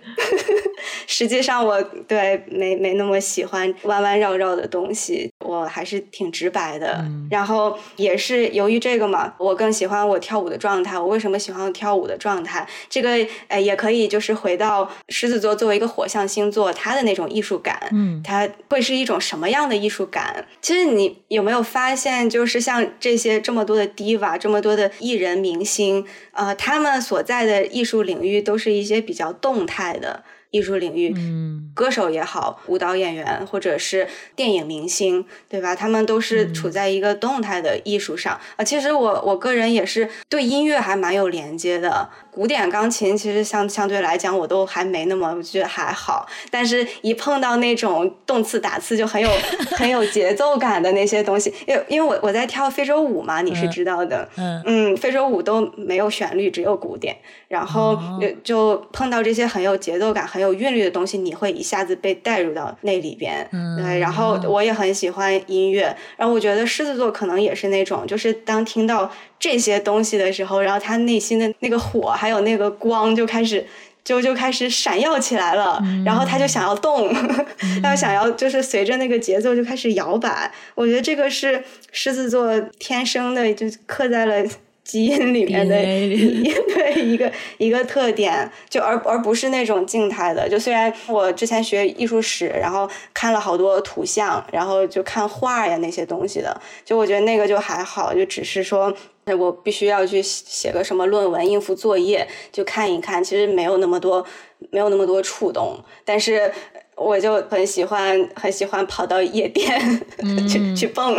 [1.07, 7.03] 实际上我对没没那么喜欢弯弯绕绕的东西，我还是挺直白的。
[7.29, 10.99] 然后也是由于这个嘛，我更喜欢我跳舞的状态。
[10.99, 12.67] 我为什么喜欢跳舞的状态？
[12.89, 13.09] 这个
[13.47, 20.43] 哎也可以就是回到狮子座作为一个火象星座，它的那种艺术感，嗯，它会是一种什么样的艺术感？
[20.61, 27.35] 其实你有没有发现，就是像这些这么多的 diva，这么多的艺人明星，呃，他们所在。
[27.35, 34.07] 在的艺术领域都是一些比较动态的艺术领域，嗯，歌手也好，舞蹈演员或者是
[34.37, 35.75] 电影明星，对吧？
[35.75, 38.63] 他们都是处在一个动态的艺术上啊。
[38.63, 42.09] 其实我我个人也是对音乐还蛮有连接的。
[42.35, 49.29] 古典钢琴其实相相对来讲我都还没那么我觉得还好，但是一碰到那种动次打次就很有
[49.77, 57.15] 很有节奏感的那些东西，因为因为我我在跳非洲舞嘛，你是知道的，嗯嗯，非洲舞都没有旋律，只有古典，
[57.47, 69.09] 然后就就碰到这些很有节奏感、很有韵律的东西，你会一下子被带入到那里边，对，然后我也很喜欢音乐，然后我觉得狮子座可能也是那种，就是当听到。
[69.39, 73.65] 这些东西的时候，然后他内心的那个火还有那个光就开始
[74.03, 77.13] 就就开始闪耀起来了，然后他就想要动，
[77.81, 80.51] 他想要就是随着那个节奏就开始摇摆。
[80.75, 84.45] 我觉得这个是狮子座天生的，就刻在了。
[84.85, 90.47] 基因里面的一 对一个一个特点，就而而不是那种静态的。
[90.47, 98.95] 就虽然我之前学艺术史，然后看了好多图像，然后就看画呀那些东西的，就我觉得那个就还好，就只是说
[99.33, 104.25] 我必须要去写个什么论文应付作业，就看一看，其实没有那么多
[104.69, 106.51] 没有那么多触动，但是。
[106.97, 109.77] 我就很喜欢，很喜欢跑到夜店
[110.47, 111.13] 去去蹦。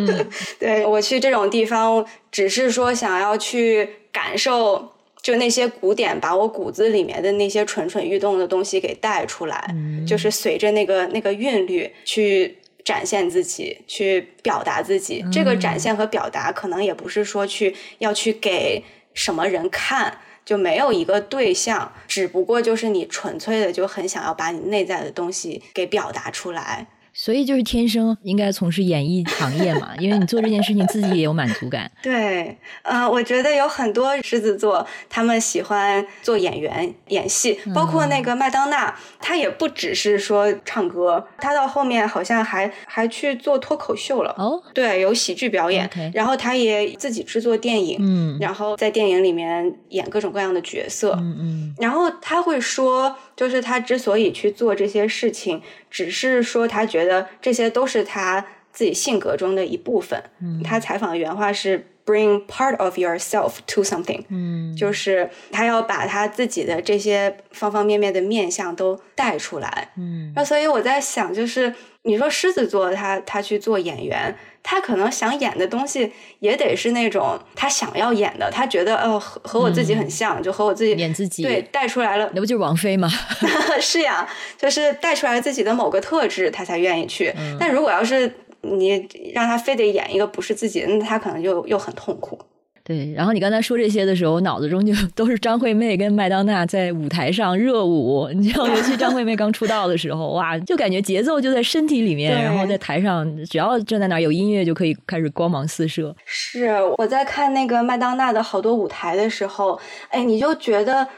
[0.60, 9.74] 对我去这种地方，只是说想要去感受，就那些古典把我骨子里面的那些蠢蠢欲动的东西给带出来，
[10.06, 15.24] 就是随着那个那个韵律去展现自己，去表达自己。
[15.32, 18.84] 这个展现和表达，可能也不是说去要去给
[19.14, 20.18] 什么人看。
[20.44, 26.86] 就没有一个对象，只不过就是你纯粹的就很想要把你内在的东西给表达出来。
[27.14, 31.90] 所以就是天生应该从事演艺行业嘛，因为你做这件事情自己也有满足感。
[32.02, 44.34] 对，呃，我觉得有很多狮子座，他们喜欢做演员、演戏，包括那个麦当娜，她也不只是说唱歌，她到后面好像还还去做脱口秀了。
[44.36, 53.14] 哦，对，有喜剧表演，然后她也自己制作电影，嗯，然后在电影里面演各种各样的角色，嗯嗯，然后她会说。
[53.36, 60.22] 就是他之所以去做这些事情，只是说他觉得这些都是他自己性格中的一部分。
[60.62, 69.92] 他采访的原话是 “bring part of yourself to something”，嗯，就是他要把他自己的这些方方面面的面相都带出来。
[69.96, 74.34] 嗯，那所以我在想，就是你说狮子座他他去做演员。
[74.66, 83.06] 他可能想演的东西也得是那种他想要演的，他觉得哦和和我自己很像，就和我自己演自己，对带出来了，那不就是王菲吗？
[83.78, 84.26] 是呀，
[84.56, 87.30] 就是带出来自己的某个特质，他才愿意去。
[87.60, 88.26] 但如果要是
[88.64, 92.38] 你让他非得演一个不是自己，那他可能就又很痛苦。
[92.86, 98.28] 对，然后你刚才说这些的时候，我脑子中就都是张惠妹跟麦当娜在舞台上热舞。
[98.34, 106.14] 你知道，尤其张惠妹刚出道的时候，哇，就感觉节奏就在身体里面，然后在台上，只要站在哪有音乐，就可以开始光芒四射。
[106.26, 109.80] 是我在看那个麦当娜的好多舞台的时候，
[110.10, 111.08] 哎，你就觉得，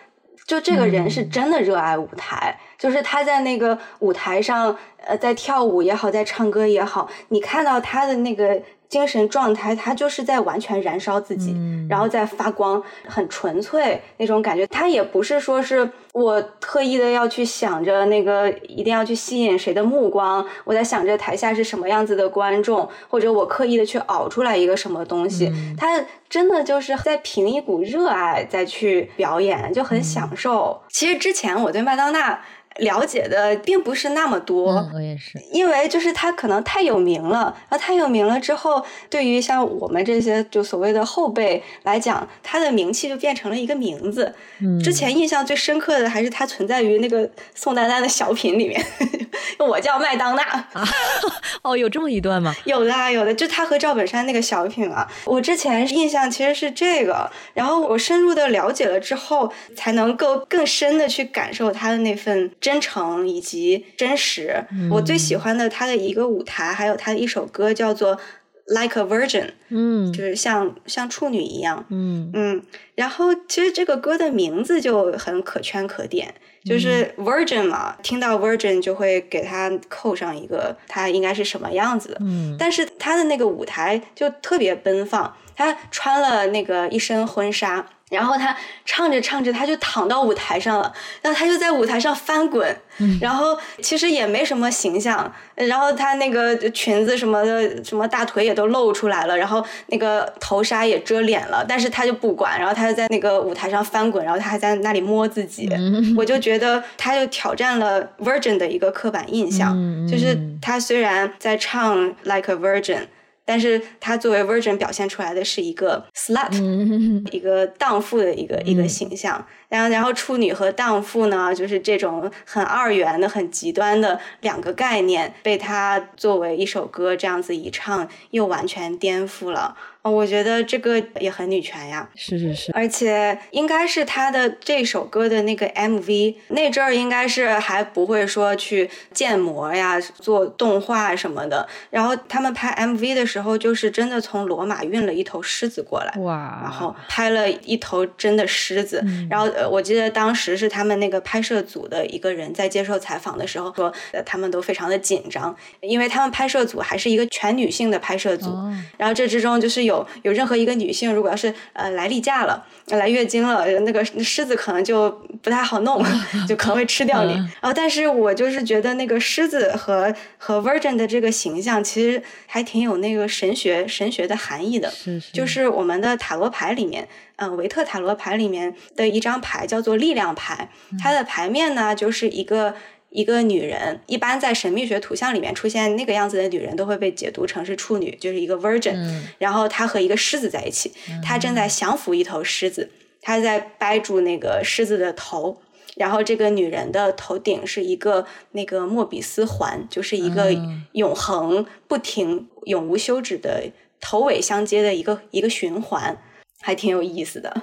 [0.46, 8.60] 就这个人是真的热爱舞台，就是他在那个舞台上，呃，在跳舞也好，在唱歌也好，你看到他的那个。
[8.88, 11.56] 精神状态，他就是在完全燃烧自己，
[11.90, 14.64] 然后在发光，很纯粹那种感觉。
[14.68, 25.52] 他也不是说是我特意的要去想着那个一定要去吸引谁的目光，我在想着台下是什么样子的观众，或者我刻意的去熬出来一个什么东西。
[25.76, 26.00] 他
[26.30, 30.80] 真的就是在凭一股热爱再去表演，就很享受。
[30.90, 32.40] 其实之前我对麦当娜。
[32.78, 44.34] 了解的并不是那么多，我也是，因为就是他可能太有名了，然后太有名了之后，对于像我们这些就所谓的后辈来讲，他的名气就变成了一个名字。
[44.82, 48.84] 之前印象最深刻的还是他存在于那个宋丹丹的小品里面，
[49.58, 50.86] 我叫麦当娜啊，
[51.62, 52.54] 哦，有这么一段吗？
[52.64, 55.06] 有的，有的，就他和赵本山那个小品啊。
[55.24, 62.50] 我之前印象其实是这个，然后我深入的了解了之后，才能够更深的去感受他的那份。
[62.66, 68.16] 真诚以及真实，我最喜欢的他的一个舞台，还有他的一首歌叫做
[68.66, 72.62] 《Like a Virgin》，嗯，就是像像处女一样，嗯嗯。
[72.96, 76.34] 然后其实这个歌的名字就很可圈可点，
[76.64, 82.56] 就是 Virgin 嘛，听到 Virgin 就会给他扣上一个他应该是什么样子的，嗯。
[82.58, 87.86] 但是他的那个舞台就特别奔放，他穿了那个一身婚纱。
[88.08, 90.92] 然后他唱着唱着，他就躺到舞台上了，
[91.22, 92.64] 然后他就在舞台上翻滚，
[93.20, 105.68] 然后其实也没什么形象，然后他那个裙子什么的，什么大腿也都露出来了，然后那个头纱也遮脸了，但是他就不管，然后他就在那个舞台上翻滚，然后他还在那里摸自己，
[106.16, 109.74] 我 就觉得他就挑战了 Virgin 的一个刻板印象，
[110.08, 113.06] 就是他虽然在唱 Like a Virgin。
[113.46, 119.42] 但是他作为 Virgin 表现出来的是一个 slut，一个荡妇的一个一个形象。
[119.68, 129.76] 然后，然后处女和荡妇呢，就是这种很二元的、很极端的两个概念，被他作为一首歌这样子一唱，又完全颠覆了。
[130.02, 141.66] 我觉得这个也很女权呀，是是是，而且应该是他的这首歌的那个 MV 那阵儿，应该是还不会说去建模呀、做动画什么的。
[141.90, 149.04] 然后他们拍 MV 的时时候就是真的从罗马运了一头狮子过来，哇，然后拍了一头真的狮子。
[149.28, 158.54] 然后呃，我记得当时是他们那个拍摄组的一个人在接受采访的时候说，呃，他们都非常的紧张，因为他们拍摄组还是一个全女性的拍摄组。
[158.98, 165.10] 然后这之中就是有有任何一个女性，如果要是呃来例假了、来月经了，那个狮子可能就
[165.42, 166.00] 不太好弄，
[166.46, 167.32] 就可能会吃掉你。
[167.34, 174.88] 然后，但是我就是觉得那个狮子和和 Virgin 的这个形象，其实还挺有那个神学神学的含义的。
[174.90, 180.68] 是是，就是我们的塔罗牌里面，嗯，维特塔罗牌里面的一张牌叫做力量牌，
[181.02, 182.74] 它的牌面呢就是一个。
[183.16, 188.94] 一个女人，一般在神秘学图像里面出现那个样子的女人，都会被解读成是处女，就是一个 virgin。
[189.38, 190.92] 然后她和一个狮子在一起，
[191.24, 192.90] 她正在降服一头狮子，
[193.22, 195.62] 她在掰住那个狮子的头。
[195.96, 200.54] 然后这个女人的头顶是一个那个莫比斯环，就是一个
[200.92, 206.18] 永恒不停、永无休止的头尾相接的一个一个循环，
[206.60, 207.62] 还挺有意思的。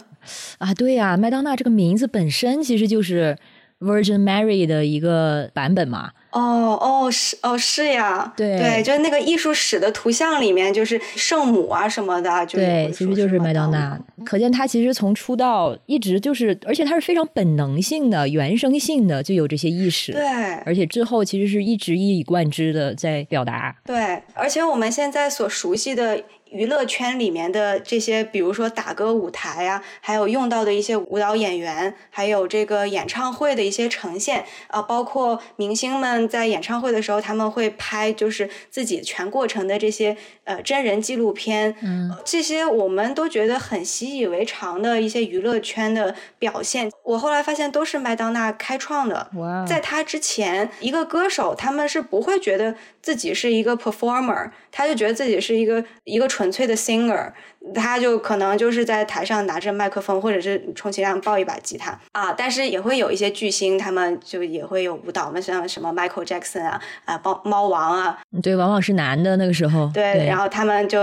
[0.57, 3.37] 啊，对呀，麦当娜这个名字本身其实就是。
[3.83, 6.11] Virgin Mary 的一个版本嘛？
[6.31, 13.99] 哦哦是哦是呀，对对，就是那个艺术史的图像里面，就是圣母啊什么的，就对，其实就是麦当娜。
[14.25, 20.11] 可见她其实从出道一直就是，而且她是非常本能性的、原生性的就有这些意识。
[20.11, 20.23] 对，
[20.65, 23.75] 而且之后其实是一直一以贯之的在表达。
[23.85, 26.23] 对，而且我们现在所熟悉的。
[26.53, 49.31] 娱乐圈里面的这些，比如说打歌舞台啊，还有用到的一些舞蹈演员，还有这个演唱会的一些呈现啊，包括明星们在演唱会的时候，他们会拍就是自己全过程的这些呃真人纪录片，嗯，这些我们都觉得很习以为常的一些娱乐圈的表现，我后来发现都是麦当娜开创的。
[49.37, 56.42] 哇，在他之前，一个歌手他们是不会觉得自己是一个 performer，他就觉得自己是一个一个纯。
[56.43, 57.31] 纯粹的 singer，
[57.73, 62.33] 他就可能就是在台上拿着麦克风，或者是充其量抱一把吉他啊。
[62.33, 69.89] 但是也会有一些巨星，他们就也会有舞蹈嘛，像什么 Michael Jackson 啊，啊，猫猫王啊，对，往往是男的那个时候。
[69.93, 70.99] 对，然后他们就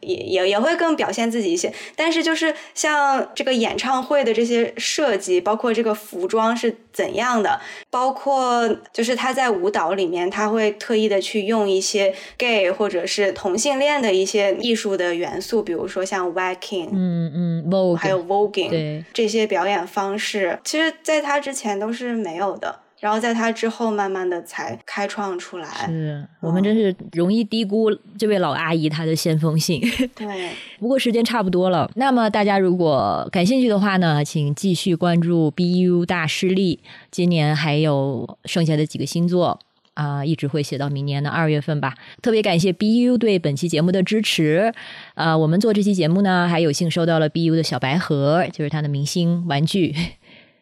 [0.00, 1.72] 也也也会更表现自己一些。
[1.96, 7.58] 但是就是像这个演唱会的这些设计，包括这个服装是怎样的，
[7.90, 14.72] 包括就是他在舞蹈里面，他会特意的去用一些 gay 或者是同性恋的一些艺。
[14.74, 25.68] 术的元素，比如说像 Viking，嗯嗯，vogue，还有 voguing，对这些表演方式，其实在他之前都是没有的，然后在他之后慢慢的才开创出来。
[25.86, 29.80] 是我们真是容易低估这位老阿姨她的先锋性。
[30.14, 39.58] 对， 不过时间差不多了，那么大家如果感兴趣的话呢，请继续关注 BU 大势力，今年还有剩下的几个星座。
[39.94, 41.94] 啊，一直会写到明年的二月份吧。
[42.22, 44.72] 特别感谢 BU 对本期节目的支持。
[45.14, 49.94] 呃，我们做这期节目呢，还有幸收到了 BU 的小白盒，就是他的明星玩具。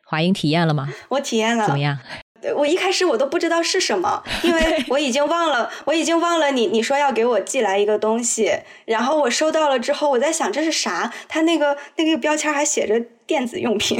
[0.04, 0.88] 华英体验了吗？
[1.08, 1.98] 我体验了，怎么样？
[2.56, 8.50] 我一开始我都不知道是什么，因为我已经忘了，我已经忘了你你说要给我寄来一个东西，
[8.84, 11.12] 然后我收到了之后，我在想这是啥？
[11.28, 13.00] 他那个那个标签还写着
[13.32, 13.98] 电子用品，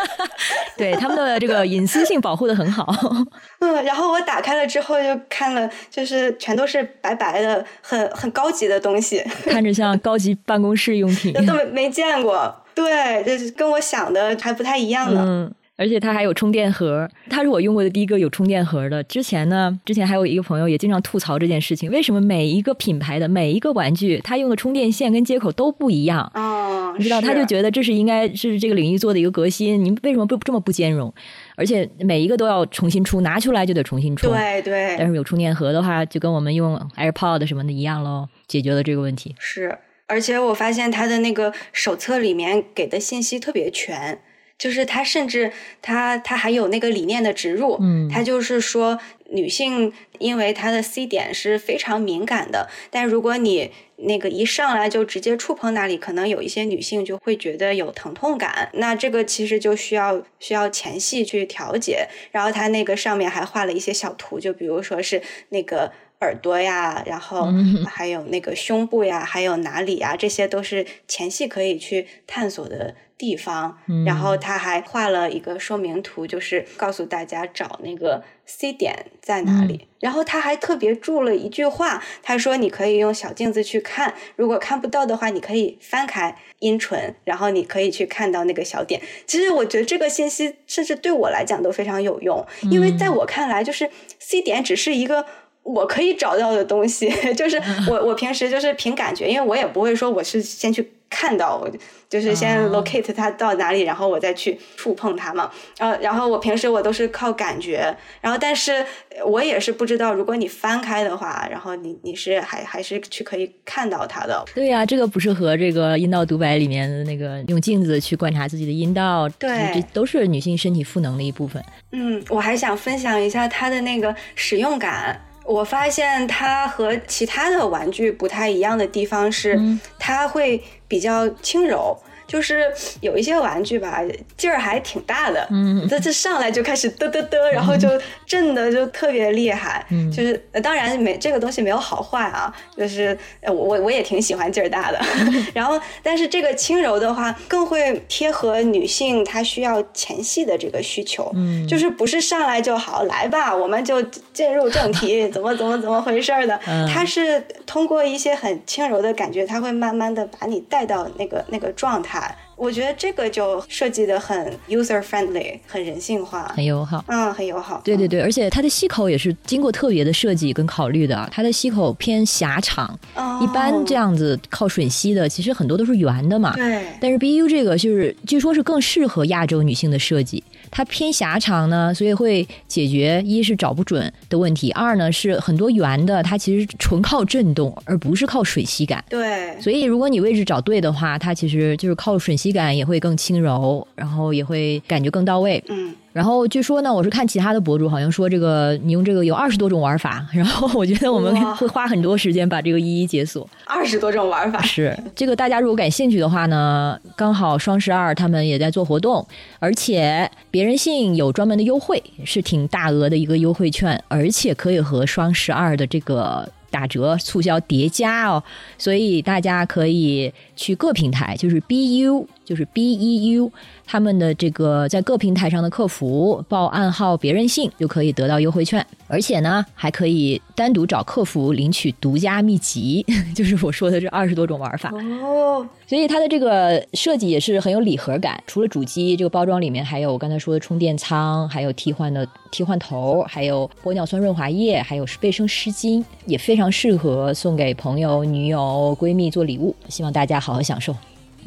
[0.78, 2.90] 对他们的这个隐私性保护的很好。
[3.60, 15.50] 嗯，然后我打开了之后就看了，就是全都是白白的，很很高级的东西，看着像高级办公室用品， 都没没见过，对，就是跟我想的还不太一样呢。
[15.76, 19.02] 而且它还有充电盒，它是我用过的第一个有充电盒的。
[19.04, 26.30] 之前呢，之前还有一个朋友也经常吐槽这件事情：为什么每一个品牌的每一个玩具，它用的充电线跟接口都不一样？
[26.34, 29.84] 哦，你知道，他就觉得这是应该是这个领域做的一个革新。
[29.84, 31.12] 你为什么不这么不兼容？
[31.56, 34.28] 而且每一个都要重新出，拿出来就得重新出。
[34.28, 34.96] 对对。
[34.98, 39.34] 但是有充电盒的话，就跟我们用 AirPod 什么的一样喽，解决了这个问题。
[39.38, 44.18] 是，而且我发现它的那个手册里面给的信息特别全。
[44.58, 45.52] 就是他，甚至
[45.82, 48.98] 他他还有那个理念的植入，嗯，他就是说
[49.30, 62.08] 女性因为她的 C 点是非常敏感的，但如果你那个一上来就直接触碰那里，可能有一些女性就会觉得有疼痛感，那这个其实就需要需要前戏去调节。
[62.30, 65.20] 然后他那个上面还画了一些小图，就比如说是
[65.50, 67.48] 那个耳朵呀，然后
[67.86, 72.94] 还有那个胸部呀，还有哪里呀，这些都是前戏可以去探索的。
[73.18, 79.88] 地方，然后他还画了一个说明图，就是告诉大家找那个 C 点在哪里。
[80.00, 95.24] 然后他还特别注了一句话，他说：“你可以用小镜子去看，如果看不到的话，你可以翻开阴唇，然后你可以去看到那个小点。”其实我觉得这个信息甚至对我来讲都非常有用，因为在我看来，就是 C 点只是一个
[95.62, 101.66] 我可以找到的东西， 就是我我平时就是凭感觉，因为我也不会说我是先去看到，
[102.10, 105.50] 就是先 locate 它到哪里，然后我再去触碰它嘛。
[105.78, 108.84] 呃，然后我平时我都是靠感觉，然后但是
[109.24, 114.44] 我也是不知道，如果你翻开的话，然后你你是还还是去可以看到它的。
[114.54, 121.64] 对呀，这个不是和这个阴道独白里面的那个用镜子去观察自己的阴道，对，这都是女性身体赋能的一部分。
[121.92, 125.18] 嗯，我还想分享一下它的那个使用感。
[125.46, 129.58] 我发现它和其他的玩具不太一样的地方是，
[129.98, 131.96] 它会比较轻柔。
[132.26, 132.64] 就是
[133.00, 134.00] 有一些玩具吧，
[134.36, 137.88] 劲儿还挺大的，嗯，这这上来就开始嘚嘚嘚，然后就
[138.26, 145.00] 震的就特别厉害，嗯，就是当然没这个东西没有好坏啊，就是我我我也挺喜欢劲儿大的，
[145.54, 156.58] 然后但是这个轻柔的话更会贴合女性她需要前戏的这个需求，嗯，就是不是上来就好来吧，我们就进入正题，怎么怎么怎么回事儿的，
[156.92, 162.15] 它是通过一些很轻柔的感觉，它会慢慢的把你带到那个那个状态。
[162.56, 167.04] 我觉得这个就设计的很 user friendly，很人性化，很友好。
[167.08, 167.82] 嗯，很友好。
[167.84, 171.28] 对对对，而且它的吸口也是经过特别的设计跟考虑的。
[171.30, 172.98] 它的吸口偏狭长，
[173.42, 176.54] 一般这样子靠吮吸的，其实很多都是圆的嘛。
[176.56, 176.86] 对。
[176.98, 180.42] 但是 BU 这个就是据说是更适合亚洲女性的设计。
[180.76, 189.02] 它偏狭长呢，所以会解决一是找不准的问题，二呢是很多圆的，它其实纯靠震动，而不是靠吮吸感。
[189.08, 195.64] 对，所以如果你位置找对的话，它其实就是靠吮吸感也会更轻柔，然后也会感觉更到位。
[195.70, 195.94] 嗯。
[196.16, 200.26] 然后据说呢，我是看其他的博主，好像说这个你用这个有二十多种玩法。
[200.32, 203.46] 然后我觉得我们会花很多时间把这个一一解锁。
[203.66, 209.26] 二十多种玩法是这个，大家如果感兴趣的话呢，刚好双十二他们也在做活动，
[209.58, 216.48] 而且别人信有专门的优惠，是挺大额的一个优惠券，而且可以和双十二的这个。
[216.68, 218.42] 打折促销叠加哦，
[218.76, 223.52] 所以大家可以去各平台，就是 B U，就是 B E U，
[223.84, 233.04] 他们的这个在各平台上的客服报暗号“别任性”就可以得到优惠券，而且呢还可以单独找客服领取独家秘籍，
[233.34, 234.92] 就是我说的这二十多种玩法
[235.22, 235.66] 哦。
[235.88, 249.74] 所以它的这个设计也是很有礼盒感，除了主机，这个包装里面还有我刚才说的充电仓，还有替换的替换头，还有玻尿酸润滑液，还有卫生湿巾，也非常适合送给朋友、女友、闺蜜做礼物。
[249.88, 250.94] 希望大家好好享受。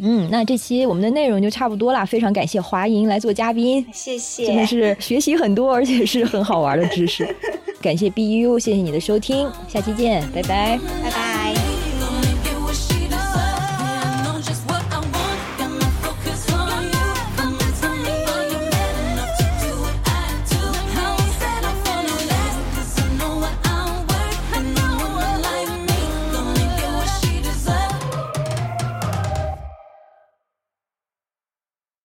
[0.01, 7.27] 嗯，那这期我们的内容就差不多啦，非常感谢华莹来做嘉宾，谢谢，真的是学习很多，而且是很好玩的知识。
[7.81, 11.78] 感谢 BU，谢谢你的收听，下期见，拜拜，拜拜。